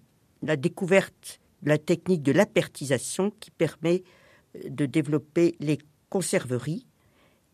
la 0.42 0.56
découverte 0.56 1.40
de 1.62 1.68
la 1.68 1.78
technique 1.78 2.22
de 2.22 2.32
l'apertisation 2.32 3.30
qui 3.40 3.50
permet 3.50 4.04
de 4.68 4.86
développer 4.86 5.54
les 5.60 5.78
conserveries 6.08 6.86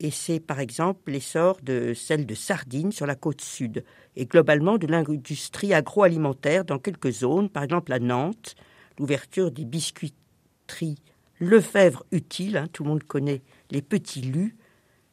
et 0.00 0.11
c'est 0.11 0.40
par 0.40 0.61
exemple 0.61 1.11
l'essor 1.11 1.58
de 1.62 1.92
celle 1.94 2.26
de 2.26 2.34
sardines 2.34 2.92
sur 2.92 3.06
la 3.06 3.14
côte 3.14 3.40
sud, 3.40 3.84
et 4.16 4.26
globalement 4.26 4.78
de 4.78 4.87
l'industrie 4.87 5.74
agroalimentaire 5.74 6.64
dans 6.64 6.78
quelques 6.78 7.11
zones, 7.11 7.48
par 7.48 7.62
exemple 7.62 7.92
à 7.92 7.98
Nantes, 7.98 8.54
l'ouverture 8.98 9.50
des 9.50 9.64
biscuiteries 9.64 10.96
Lefebvre 11.40 12.04
Utile, 12.11 12.56
hein, 12.56 12.66
tout 12.72 12.82
le 12.82 12.90
monde 12.90 13.04
connaît 13.04 13.42
les 13.70 13.82
petits 13.82 14.22
lus, 14.22 14.56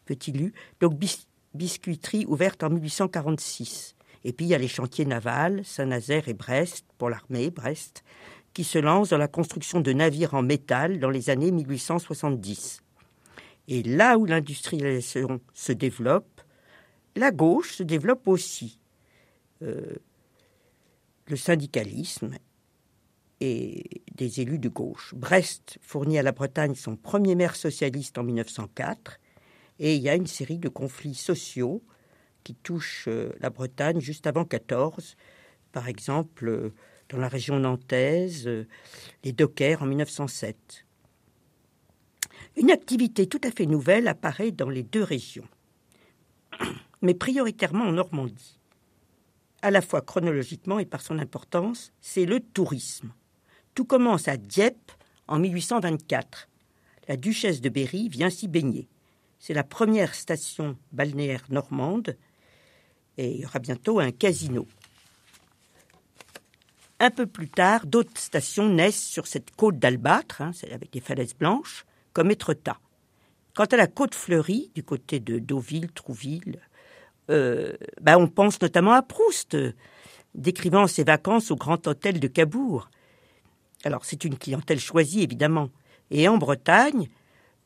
petits 0.05 0.31
lus, 0.31 0.53
donc 0.79 0.99
biscuiterie 1.53 2.25
ouverte 2.27 2.63
en 2.63 2.69
1846. 2.69 3.95
Et 4.23 4.33
puis 4.33 4.47
il 4.47 4.49
y 4.49 4.55
a 4.55 4.59
les 4.59 4.67
chantiers 4.67 5.05
navals, 5.05 5.63
Saint-Nazaire 5.63 6.27
et 6.27 6.33
Brest, 6.33 6.85
pour 6.97 7.09
l'armée, 7.09 7.51
Brest, 7.51 8.03
qui 8.53 8.63
se 8.63 8.79
lancent 8.79 9.09
dans 9.09 9.17
la 9.17 9.27
construction 9.27 9.81
de 9.81 9.93
navires 9.93 10.33
en 10.33 10.41
métal 10.41 10.99
dans 10.99 11.11
les 11.11 11.29
années 11.29 11.51
1870. 11.51 12.81
Et 13.67 13.83
là 13.83 14.17
où 14.17 14.25
l'industrialisation 14.25 15.41
se 15.53 15.71
développe, 15.71 16.41
la 17.15 17.31
gauche 17.31 17.73
se 17.73 17.83
développe 17.83 18.27
aussi. 18.27 18.79
Euh, 19.61 19.95
le 21.27 21.35
syndicalisme 21.35 22.35
et 23.41 24.03
des 24.13 24.41
élus 24.41 24.59
de 24.59 24.69
gauche. 24.69 25.15
Brest 25.15 25.79
fournit 25.81 26.19
à 26.19 26.23
la 26.23 26.33
Bretagne 26.33 26.75
son 26.75 26.95
premier 26.95 27.33
maire 27.33 27.55
socialiste 27.55 28.17
en 28.19 28.23
1904 28.23 29.19
et 29.79 29.95
il 29.95 30.01
y 30.03 30.09
a 30.09 30.13
une 30.15 30.27
série 30.27 30.59
de 30.59 30.69
conflits 30.69 31.15
sociaux 31.15 31.81
qui 32.43 32.53
touchent 32.53 33.07
euh, 33.07 33.33
la 33.39 33.49
Bretagne 33.49 33.99
juste 33.99 34.27
avant 34.27 34.45
14. 34.45 35.15
Par 35.71 35.87
exemple, 35.87 36.47
euh, 36.47 36.73
dans 37.09 37.17
la 37.17 37.27
région 37.27 37.57
nantaise, 37.59 38.47
les 39.23 39.31
dockers 39.31 39.81
en 39.81 39.87
1907. 39.87 40.84
Une 42.57 42.71
activité 42.71 43.27
tout 43.27 43.41
à 43.43 43.51
fait 43.51 43.65
nouvelle 43.65 44.07
apparaît 44.07 44.51
dans 44.51 44.69
les 44.69 44.83
deux 44.83 45.03
régions, 45.03 45.47
mais 47.01 47.13
prioritairement 47.13 47.85
en 47.85 47.91
Normandie. 47.91 48.59
À 49.61 49.71
la 49.71 49.81
fois 49.81 50.01
chronologiquement 50.01 50.79
et 50.79 50.85
par 50.85 51.01
son 51.01 51.19
importance, 51.19 51.91
c'est 52.01 52.25
le 52.25 52.39
tourisme. 52.39 53.11
Tout 53.73 53.85
commence 53.85 54.27
à 54.27 54.37
Dieppe 54.37 54.91
en 55.27 55.39
1824. 55.39 56.47
La 57.07 57.17
duchesse 57.17 57.61
de 57.61 57.69
Berry 57.69 58.09
vient 58.09 58.29
s'y 58.29 58.47
baigner. 58.47 58.87
C'est 59.39 59.53
la 59.53 59.63
première 59.63 60.15
station 60.15 60.77
balnéaire 60.91 61.43
normande 61.49 62.15
et 63.17 63.31
il 63.31 63.41
y 63.41 63.45
aura 63.45 63.59
bientôt 63.59 63.99
un 63.99 64.11
casino. 64.11 64.67
Un 66.99 67.11
peu 67.11 67.27
plus 67.27 67.49
tard, 67.49 67.85
d'autres 67.85 68.17
stations 68.17 68.69
naissent 68.69 69.05
sur 69.05 69.27
cette 69.27 69.51
côte 69.51 69.77
d'Albâtre, 69.77 70.41
hein, 70.41 70.51
avec 70.71 70.91
des 70.91 71.01
falaises 71.01 71.33
blanches, 71.33 71.85
comme 72.15 72.31
Étretat. 72.31 72.79
Quant 73.53 73.65
à 73.65 73.77
la 73.77 73.87
côte 73.87 74.15
fleurie, 74.15 74.71
du 74.73 74.83
côté 74.83 75.19
de 75.19 75.37
Deauville, 75.37 75.91
Trouville, 75.91 76.61
euh, 77.29 77.73
ben, 78.01 78.17
on 78.17 78.27
pense 78.27 78.59
notamment 78.61 78.93
à 78.93 79.01
Proust, 79.01 79.57
décrivant 80.33 80.87
ses 80.87 81.03
vacances 81.03 81.51
au 81.51 81.55
Grand 81.55 81.85
Hôtel 81.87 82.19
de 82.19 82.27
Cabourg. 82.27 82.89
Alors 83.83 84.05
c'est 84.05 84.23
une 84.23 84.37
clientèle 84.37 84.79
choisie 84.79 85.23
évidemment. 85.23 85.69
Et 86.09 86.27
en 86.27 86.37
Bretagne, 86.37 87.09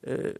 euh, 0.08 0.34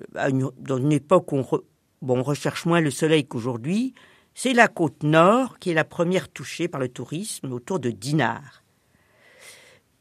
dans 0.58 0.78
une 0.78 0.92
époque 0.92 1.32
où 1.32 1.38
on, 1.38 1.62
on 2.02 2.24
recherche 2.24 2.66
moins 2.66 2.82
le 2.82 2.92
soleil 2.92 3.28
qu'aujourd'hui, 3.28 3.94
c'est 4.34 4.54
la 4.54 4.68
côte 4.68 5.04
nord 5.04 5.60
qui 5.60 5.70
est 5.70 5.76
la 5.76 5.84
première 5.84 6.30
touchée 6.30 6.68
par 6.68 6.82
le 6.82 6.90
tourisme 6.90 7.54
autour 7.54 7.80
de 7.80 7.92
Dinard. 7.92 8.59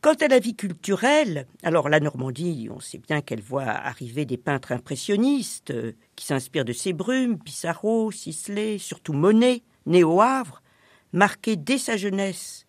Quant 0.00 0.14
à 0.14 0.28
la 0.28 0.38
vie 0.38 0.54
culturelle, 0.54 1.48
alors 1.64 1.88
la 1.88 1.98
Normandie, 1.98 2.68
on 2.70 2.78
sait 2.78 2.98
bien 2.98 3.20
qu'elle 3.20 3.42
voit 3.42 3.64
arriver 3.64 4.24
des 4.24 4.36
peintres 4.36 4.70
impressionnistes 4.70 5.72
euh, 5.72 5.92
qui 6.14 6.24
s'inspirent 6.24 6.64
de 6.64 6.72
ces 6.72 6.92
brumes, 6.92 7.36
Pissarro, 7.36 8.12
Sisley, 8.12 8.78
surtout 8.78 9.12
Monet, 9.12 9.64
né 9.86 10.04
au 10.04 10.20
Havre, 10.20 10.62
marqué 11.12 11.56
dès 11.56 11.78
sa 11.78 11.96
jeunesse 11.96 12.68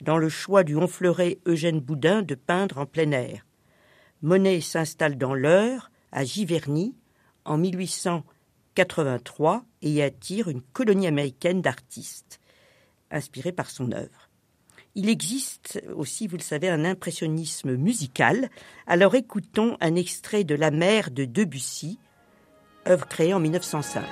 dans 0.00 0.18
le 0.18 0.28
choix 0.28 0.64
du 0.64 0.74
Honfleuret 0.74 1.38
Eugène 1.46 1.78
Boudin 1.78 2.22
de 2.22 2.34
peindre 2.34 2.78
en 2.78 2.86
plein 2.86 3.12
air. 3.12 3.46
Monet 4.22 4.60
s'installe 4.60 5.16
dans 5.16 5.34
l'Eure, 5.34 5.92
à 6.10 6.24
Giverny, 6.24 6.96
en 7.44 7.58
1883 7.58 9.64
et 9.82 9.90
y 9.90 10.02
attire 10.02 10.48
une 10.48 10.62
colonie 10.62 11.06
américaine 11.06 11.62
d'artistes, 11.62 12.40
inspirée 13.12 13.52
par 13.52 13.70
son 13.70 13.92
œuvre. 13.92 14.31
Il 14.94 15.08
existe 15.08 15.82
aussi, 15.96 16.26
vous 16.26 16.36
le 16.36 16.42
savez, 16.42 16.68
un 16.68 16.84
impressionnisme 16.84 17.76
musical. 17.76 18.50
Alors 18.86 19.14
écoutons 19.14 19.76
un 19.80 19.94
extrait 19.94 20.44
de 20.44 20.54
La 20.54 20.70
mer 20.70 21.10
de 21.10 21.24
Debussy, 21.24 21.98
œuvre 22.86 23.06
créée 23.06 23.32
en 23.32 23.40
1905. 23.40 24.02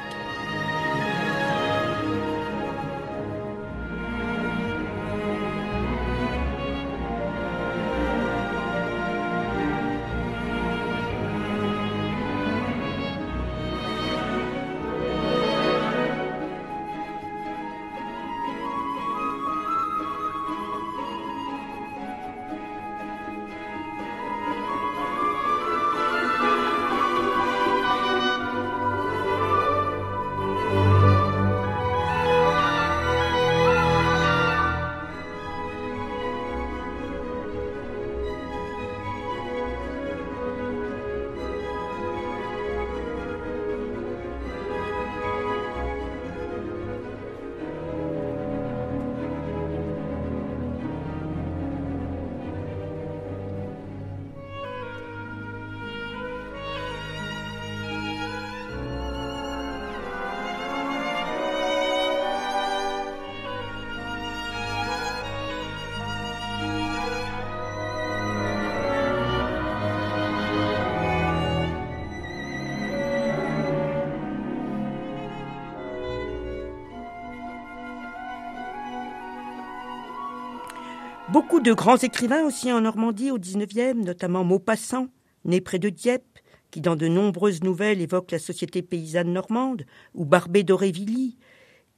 Beaucoup 81.51 81.65
de 81.65 81.73
grands 81.73 81.97
écrivains 81.97 82.45
aussi 82.45 82.71
en 82.71 82.83
Normandie 82.83 83.33
au 83.33 83.37
XIXe, 83.37 83.97
notamment 83.97 84.45
Maupassant, 84.45 85.09
né 85.45 85.61
près 85.61 85.81
de 85.81 85.89
Dieppe, 85.89 86.39
qui 86.71 86.81
dans 86.81 86.95
de 86.95 87.09
nombreuses 87.09 87.65
nouvelles 87.65 88.01
évoque 88.01 88.31
la 88.31 88.39
société 88.39 88.83
paysanne 88.83 89.33
normande, 89.33 89.85
ou 90.15 90.25
Barbé 90.25 90.63
d'Aurevilly, 90.63 91.39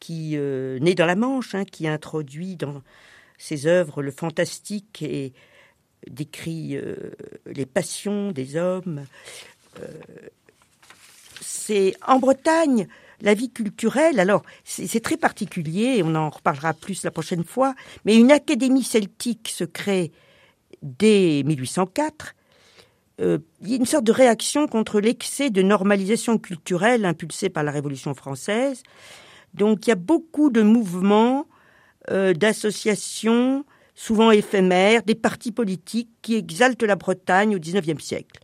qui 0.01 0.39
euh, 0.39 0.79
né 0.79 0.95
dans 0.95 1.05
la 1.05 1.17
Manche, 1.17 1.55
hein, 1.55 1.67
qui 1.67 1.87
introduit 1.87 2.57
dans 2.57 2.81
ses 3.37 3.67
œuvres 3.67 4.01
le 4.01 4.11
fantastique 4.11 5.03
et 5.03 5.35
décrit 6.11 6.75
euh, 6.75 7.11
les 7.45 7.67
passions 7.67 8.33
des 8.33 8.57
hommes. 8.57 9.05
Euh, 9.81 9.87
c'est 11.43 11.95
en 12.07 12.19
Bretagne 12.19 12.89
la 13.23 13.35
vie 13.35 13.51
culturelle, 13.51 14.21
alors 14.21 14.43
c'est 14.65 15.01
très 15.01 15.17
particulier, 15.17 16.03
on 16.05 16.15
en 16.15 16.29
reparlera 16.29 16.75
plus 16.75 17.05
la 17.05 17.11
prochaine 17.11 17.45
fois, 17.45 17.75
mais 18.05 18.17
une 18.17 18.33
académie 18.33 18.83
celtique 18.83 19.49
se 19.49 19.65
crée 19.65 20.11
dès 20.83 21.43
1804. 21.45 22.35
Euh, 23.21 23.39
il 23.63 23.71
y 23.71 23.75
a 23.75 23.77
une 23.77 23.87
sorte 23.87 24.05
de 24.05 24.13
réaction 24.13 24.67
contre 24.67 25.01
l'excès 25.01 25.51
de 25.51 25.63
normalisation 25.63 26.37
culturelle 26.37 27.05
impulsé 27.05 27.49
par 27.49 27.63
la 27.63 27.71
Révolution 27.71 28.13
française. 28.15 28.83
Donc 29.55 29.87
il 29.87 29.91
y 29.91 29.93
a 29.93 29.97
beaucoup 29.97 30.51
de 30.51 30.63
mouvements, 30.63 31.47
euh, 32.11 32.35
d'associations, 32.35 33.65
souvent 33.95 34.33
éphémères, 34.33 35.05
des 35.05 35.15
partis 35.15 35.53
politiques 35.53 36.11
qui 36.23 36.35
exaltent 36.35 36.83
la 36.83 36.97
Bretagne 36.97 37.55
au 37.55 37.61
XIXe 37.61 38.03
siècle 38.03 38.41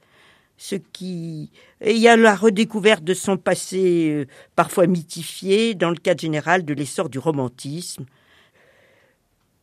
ce 0.59 0.75
qui 0.75 1.51
il 1.81 1.97
y 1.97 2.09
a 2.09 2.17
la 2.17 2.35
redécouverte 2.35 3.05
de 3.05 3.15
son 3.15 3.37
passé 3.37 4.11
euh, 4.11 4.27
parfois 4.57 4.89
mythifié 4.89 5.75
dans 5.75 5.91
le 5.91 5.97
cadre 5.97 6.21
général 6.21 6.65
de 6.65 6.75
l'essor 6.75 7.09
du 7.09 7.21
romantisme. 7.21 8.05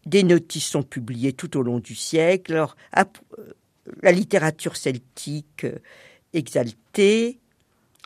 Des 0.06 0.24
notices 0.24 0.68
sont 0.68 0.84
publiées 0.84 1.34
tout 1.34 1.58
au 1.58 1.64
long 1.64 1.80
du 1.80 1.94
siècle. 1.94 2.54
Alors, 2.54 2.78
euh, 2.98 3.04
la 4.02 4.14
littérature 4.14 4.78
celtique 4.78 5.66
euh, 5.66 5.80
exaltée, 6.34 7.40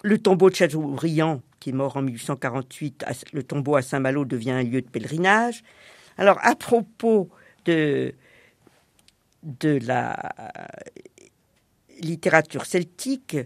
le 0.02 0.18
tombeau 0.18 0.50
de 0.50 0.56
Chateaubriand, 0.56 1.42
qui 1.60 1.70
est 1.70 1.74
mort 1.74 1.96
en 1.96 2.02
1848, 2.02 3.06
le 3.34 3.44
tombeau 3.44 3.76
à 3.76 3.84
Saint-Malo 3.84 4.26
devient 4.26 4.52
un 4.52 4.64
lieu 4.64 4.82
de 4.82 4.88
pèlerinage. 4.90 5.64
Alors, 6.18 6.40
à 6.42 6.56
propos 6.56 7.30
de 7.66 8.14
la 9.62 10.32
littérature 12.02 12.66
celtique, 12.66 13.38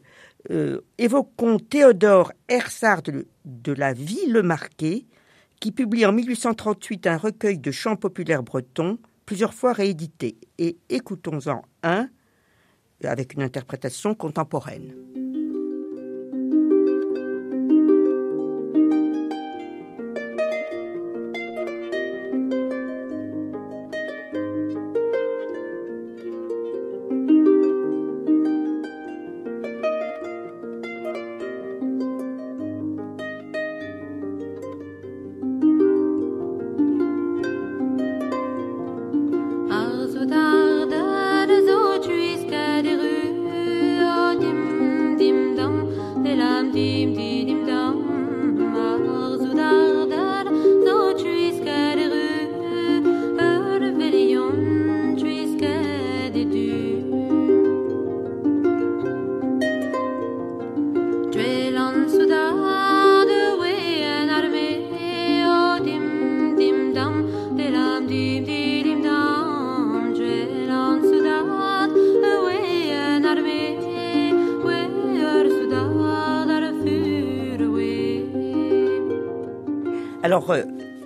euh, 0.51 0.81
évoquons 0.97 1.59
Théodore 1.59 2.33
Hersard 2.47 3.03
de, 3.03 3.73
la 3.73 3.93
Ville 3.93 4.41
Marquée, 4.43 5.05
qui 5.59 5.71
publie 5.71 6.05
en 6.05 6.11
1838 6.11 7.07
un 7.07 7.17
recueil 7.17 7.57
de 7.57 7.71
chants 7.71 7.95
populaires 7.95 8.43
bretons, 8.43 8.97
plusieurs 9.25 9.53
fois 9.53 9.73
réédité. 9.73 10.37
Et 10.57 10.77
écoutons-en 10.89 11.63
un 11.83 12.09
avec 13.03 13.33
une 13.33 13.41
interprétation 13.41 14.15
contemporaine. 14.15 14.93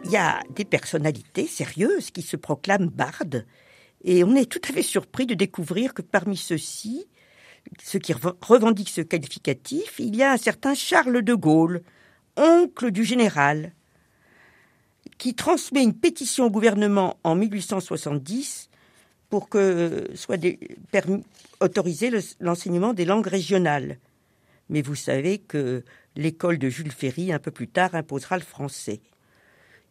Il 0.07 0.13
y 0.13 0.17
a 0.17 0.41
des 0.55 0.63
personnalités 0.63 1.47
sérieuses 1.47 2.11
qui 2.11 2.21
se 2.21 2.37
proclament 2.37 2.87
bardes, 2.87 3.45
et 4.05 4.23
on 4.23 4.35
est 4.35 4.49
tout 4.49 4.61
à 4.69 4.71
fait 4.71 4.81
surpris 4.81 5.25
de 5.25 5.33
découvrir 5.33 5.93
que 5.93 6.01
parmi 6.01 6.37
ceux-ci, 6.37 7.07
ceux 7.83 7.99
qui 7.99 8.13
revendiquent 8.13 8.89
ce 8.89 9.01
qualificatif, 9.01 9.99
il 9.99 10.15
y 10.15 10.23
a 10.23 10.31
un 10.31 10.37
certain 10.37 10.75
Charles 10.75 11.23
de 11.23 11.33
Gaulle, 11.33 11.81
oncle 12.37 12.91
du 12.91 13.03
général, 13.03 13.73
qui 15.17 15.35
transmet 15.35 15.83
une 15.83 15.93
pétition 15.93 16.45
au 16.45 16.51
gouvernement 16.51 17.19
en 17.25 17.35
1870 17.35 18.69
pour 19.29 19.49
que 19.49 20.07
soit 20.15 20.39
autorisé 21.59 22.11
l'enseignement 22.39 22.93
des 22.93 23.03
langues 23.03 23.27
régionales. 23.27 23.99
Mais 24.69 24.81
vous 24.81 24.95
savez 24.95 25.39
que 25.39 25.83
l'école 26.15 26.59
de 26.59 26.69
Jules 26.69 26.93
Ferry, 26.93 27.33
un 27.33 27.39
peu 27.39 27.51
plus 27.51 27.67
tard, 27.67 27.93
imposera 27.93 28.37
le 28.37 28.43
français. 28.43 29.01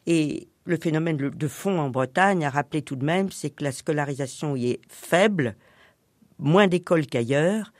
Et 0.07 0.49
le 0.65 0.77
phénomène 0.77 1.17
de 1.17 1.49
fond 1.49 1.79
en 1.79 1.91
Bretagne 1.91 2.45
a 2.45 2.51
rappelé 2.51 2.83
tout 2.83 2.97
de 2.97 3.05
même, 3.05 3.31
c'est 3.31 3.51
que 3.51 3.65
la 3.65 3.73
scolarisation 3.73 4.57
y 4.57 4.71
est 4.71 4.81
faible, 4.89 5.57
moins 6.39 6.67
d'écoles 6.67 7.07
qu'ailleurs, 7.07 7.73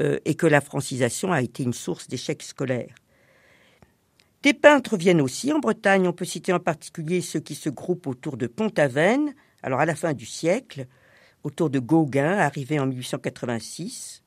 euh, 0.00 0.18
et 0.24 0.34
que 0.34 0.46
la 0.46 0.60
francisation 0.60 1.32
a 1.32 1.42
été 1.42 1.62
une 1.62 1.72
source 1.72 2.08
d'échecs 2.08 2.42
scolaires. 2.42 2.94
Des 4.42 4.54
peintres 4.54 4.96
viennent 4.96 5.20
aussi 5.20 5.52
en 5.52 5.58
Bretagne. 5.58 6.06
On 6.06 6.12
peut 6.12 6.24
citer 6.24 6.52
en 6.52 6.60
particulier 6.60 7.20
ceux 7.20 7.40
qui 7.40 7.54
se 7.54 7.68
groupent 7.68 8.06
autour 8.06 8.36
de 8.36 8.46
Pont-Aven, 8.46 9.34
alors 9.62 9.80
à 9.80 9.86
la 9.86 9.94
fin 9.94 10.12
du 10.12 10.26
siècle, 10.26 10.86
autour 11.42 11.70
de 11.70 11.78
Gauguin, 11.78 12.38
arrivé 12.38 12.78
en 12.78 12.86
1886. 12.86 14.22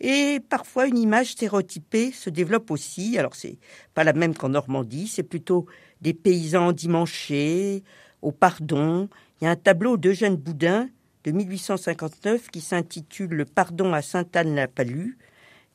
Et 0.00 0.40
parfois, 0.48 0.86
une 0.86 0.98
image 0.98 1.32
stéréotypée 1.32 2.12
se 2.12 2.28
développe 2.28 2.70
aussi. 2.70 3.16
Alors, 3.18 3.34
c'est 3.34 3.58
pas 3.94 4.04
la 4.04 4.12
même 4.12 4.34
qu'en 4.34 4.50
Normandie, 4.50 5.08
c'est 5.08 5.22
plutôt 5.22 5.66
des 6.04 6.12
paysans 6.12 6.72
dimanchés, 6.72 7.82
au 8.22 8.30
pardon. 8.30 9.08
Il 9.40 9.44
y 9.44 9.46
a 9.48 9.50
un 9.50 9.56
tableau 9.56 9.96
d'Eugène 9.96 10.36
Boudin 10.36 10.88
de 11.24 11.32
1859 11.32 12.50
qui 12.50 12.60
s'intitule 12.60 13.30
Le 13.30 13.44
pardon 13.46 13.94
à 13.94 14.02
Sainte-Anne-la-Palue 14.02 15.16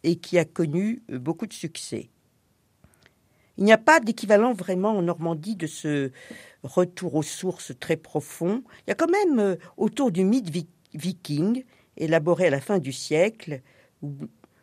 et 0.04 0.16
qui 0.18 0.38
a 0.38 0.46
connu 0.46 1.02
euh, 1.12 1.18
beaucoup 1.18 1.48
de 1.48 1.54
succès. 1.54 2.10
Il 3.58 3.66
n'y 3.66 3.74
a 3.74 3.78
pas 3.78 4.00
d'équivalent 4.00 4.54
vraiment 4.54 4.92
en 4.92 5.02
Normandie 5.02 5.56
de 5.56 5.68
ce 5.68 6.12
retour 6.64 7.16
aux 7.16 7.24
sources 7.24 7.74
très 7.78 7.98
profond. 7.98 8.64
Il 8.86 8.90
y 8.90 8.92
a 8.92 8.96
quand 8.96 9.12
même 9.12 9.40
euh, 9.40 9.56
autour 9.78 10.12
du 10.12 10.24
mythe 10.24 10.50
viking, 10.94 11.64
élaboré 11.98 12.48
à 12.48 12.52
la 12.52 12.62
fin 12.62 12.78
du 12.78 12.94
siècle, 12.94 13.62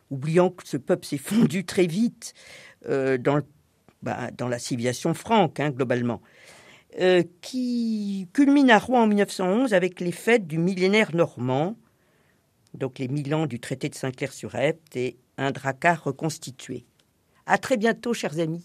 oubliant 0.09 0.49
que 0.49 0.65
ce 0.65 0.77
peuple 0.77 1.05
s'est 1.05 1.17
fondu 1.17 1.65
très 1.65 1.87
vite 1.87 2.33
euh, 2.87 3.17
dans, 3.17 3.41
bah, 4.07 4.31
dans, 4.37 4.47
la 4.47 4.57
civilisation 4.57 5.13
franque, 5.13 5.59
hein, 5.59 5.69
globalement, 5.69 6.21
euh, 7.01 7.23
qui 7.41 8.29
culmine 8.31 8.71
à 8.71 8.79
Rouen 8.79 9.01
en 9.01 9.07
1911 9.07 9.73
avec 9.73 9.99
les 9.99 10.13
fêtes 10.13 10.47
du 10.47 10.57
millénaire 10.57 11.13
normand, 11.13 11.75
donc 12.73 12.99
les 12.99 13.09
mille 13.09 13.35
ans 13.35 13.47
du 13.47 13.59
traité 13.59 13.89
de 13.89 13.95
Saint-Clair-sur-Epte 13.95 14.95
et 14.95 15.17
un 15.37 15.51
dracar 15.51 16.01
reconstitué. 16.05 16.85
À 17.45 17.57
très 17.57 17.75
bientôt, 17.75 18.13
chers 18.13 18.39
amis. 18.39 18.63